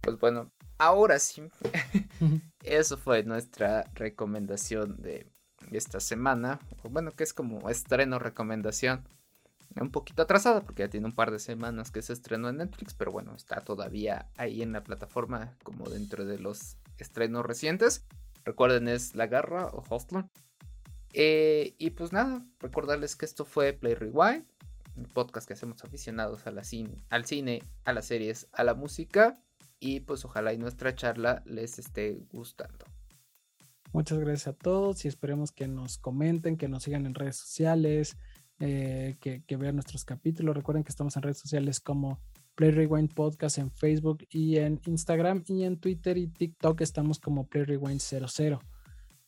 Pues 0.00 0.18
bueno, 0.18 0.50
ahora 0.78 1.20
sí. 1.20 1.42
eso 2.64 2.96
fue 2.96 3.22
nuestra 3.22 3.84
recomendación 3.94 5.00
de 5.00 5.30
esta 5.70 6.00
semana. 6.00 6.58
Bueno, 6.90 7.12
que 7.12 7.22
es 7.22 7.32
como 7.32 7.70
estreno 7.70 8.18
recomendación 8.18 9.04
un 9.82 9.90
poquito 9.90 10.22
atrasada 10.22 10.62
porque 10.62 10.82
ya 10.82 10.88
tiene 10.88 11.06
un 11.06 11.14
par 11.14 11.30
de 11.30 11.38
semanas 11.38 11.90
que 11.90 12.02
se 12.02 12.12
estrenó 12.12 12.48
en 12.48 12.58
Netflix, 12.58 12.94
pero 12.94 13.12
bueno, 13.12 13.34
está 13.34 13.60
todavía 13.60 14.30
ahí 14.36 14.62
en 14.62 14.72
la 14.72 14.82
plataforma 14.82 15.56
como 15.62 15.88
dentro 15.88 16.24
de 16.24 16.38
los 16.38 16.76
estrenos 16.98 17.44
recientes. 17.44 18.04
Recuerden, 18.44 18.88
es 18.88 19.14
La 19.14 19.26
Garra 19.26 19.66
o 19.66 19.82
Hostler. 19.88 20.24
Eh, 21.12 21.74
y 21.78 21.90
pues 21.90 22.12
nada, 22.12 22.44
recordarles 22.58 23.16
que 23.16 23.24
esto 23.24 23.44
fue 23.44 23.72
Play 23.72 23.94
Rewind, 23.94 24.44
un 24.96 25.04
podcast 25.04 25.46
que 25.46 25.54
hacemos 25.54 25.82
aficionados 25.84 26.46
a 26.46 26.64
cine, 26.64 27.02
al 27.10 27.24
cine, 27.24 27.62
a 27.84 27.92
las 27.92 28.06
series, 28.06 28.48
a 28.52 28.64
la 28.64 28.74
música. 28.74 29.40
y 29.78 30.00
pues 30.00 30.24
ojalá 30.24 30.54
y 30.54 30.58
nuestra 30.58 30.94
charla 30.94 31.42
les 31.44 31.78
esté 31.78 32.18
gustando. 32.32 32.86
Muchas 33.92 34.18
gracias 34.18 34.48
a 34.48 34.52
todos 34.52 35.04
y 35.04 35.08
esperemos 35.08 35.52
que 35.52 35.68
nos 35.68 35.98
comenten, 35.98 36.56
que 36.56 36.68
nos 36.68 36.82
sigan 36.82 37.06
en 37.06 37.14
redes 37.14 37.36
sociales, 37.36 38.16
eh, 38.60 39.16
que, 39.20 39.56
vean 39.56 39.76
nuestros 39.76 40.04
capítulos. 40.04 40.56
Recuerden 40.56 40.84
que 40.84 40.90
estamos 40.90 41.16
en 41.16 41.22
redes 41.22 41.38
sociales 41.38 41.80
como 41.80 42.20
Play 42.54 42.70
Rewind 42.70 43.12
Podcast 43.12 43.58
en 43.58 43.70
Facebook 43.70 44.26
y 44.30 44.56
en 44.56 44.80
Instagram 44.86 45.44
y 45.46 45.64
en 45.64 45.78
Twitter 45.78 46.16
y 46.16 46.28
TikTok 46.28 46.80
estamos 46.80 47.18
como 47.18 47.46
Play 47.46 47.64
Rewind 47.64 48.00
00. 48.00 48.60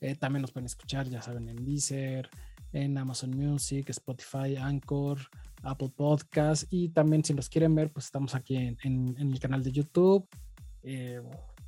Eh, 0.01 0.15
también 0.15 0.43
nos 0.43 0.53
pueden 0.53 0.67
escuchar, 0.67 1.09
ya 1.09 1.21
saben, 1.21 1.49
en 1.49 1.65
Deezer, 1.65 2.31
en 2.73 2.97
Amazon 2.97 3.31
Music, 3.31 3.91
Spotify, 3.91 4.57
Anchor, 4.57 5.19
Apple 5.63 5.91
Podcast 5.95 6.65
y 6.71 6.91
también 6.91 7.25
si 7.25 7.35
los 7.35 7.49
quieren 7.49 7.75
ver, 7.75 7.91
pues 7.91 8.07
estamos 8.07 8.35
aquí 8.35 8.57
en, 8.57 9.17
el 9.19 9.39
canal 9.41 9.63
de 9.63 9.73
YouTube. 9.73 10.27
Eh, 10.83 11.21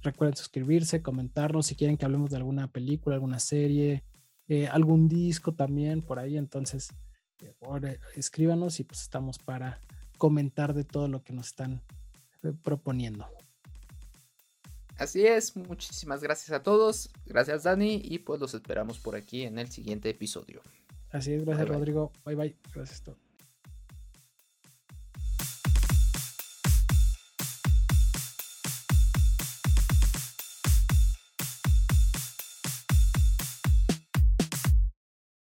recuerden 0.02 0.36
suscribirse, 0.36 1.02
comentarnos 1.02 1.66
si 1.66 1.74
quieren 1.74 1.96
que 1.96 2.04
hablemos 2.04 2.30
de 2.30 2.36
alguna 2.36 2.68
película, 2.68 3.16
alguna 3.16 3.38
serie, 3.38 4.04
eh, 4.48 4.66
algún 4.68 5.08
disco 5.08 5.52
también 5.52 6.00
por 6.02 6.18
ahí. 6.18 6.36
Entonces, 6.36 6.88
escríbanos 8.16 8.80
y 8.80 8.84
pues 8.84 9.02
estamos 9.02 9.38
para 9.38 9.80
comentar 10.18 10.74
de 10.74 10.84
todo 10.84 11.08
lo 11.08 11.22
que 11.22 11.32
nos 11.32 11.48
están 11.48 11.82
proponiendo. 12.62 13.26
Así 14.96 15.26
es, 15.26 15.56
muchísimas 15.56 16.22
gracias 16.22 16.50
a 16.50 16.62
todos, 16.62 17.10
gracias 17.24 17.62
Dani 17.62 18.02
y 18.04 18.18
pues 18.18 18.38
los 18.38 18.52
esperamos 18.52 18.98
por 18.98 19.16
aquí 19.16 19.44
en 19.44 19.58
el 19.58 19.70
siguiente 19.70 20.10
episodio. 20.10 20.60
Así 21.10 21.32
es, 21.32 21.44
gracias 21.44 21.68
Rodrigo, 21.68 22.12
bye 22.24 22.34
bye, 22.34 22.56
gracias 22.74 23.00
a 23.00 23.04
todos. 23.04 23.29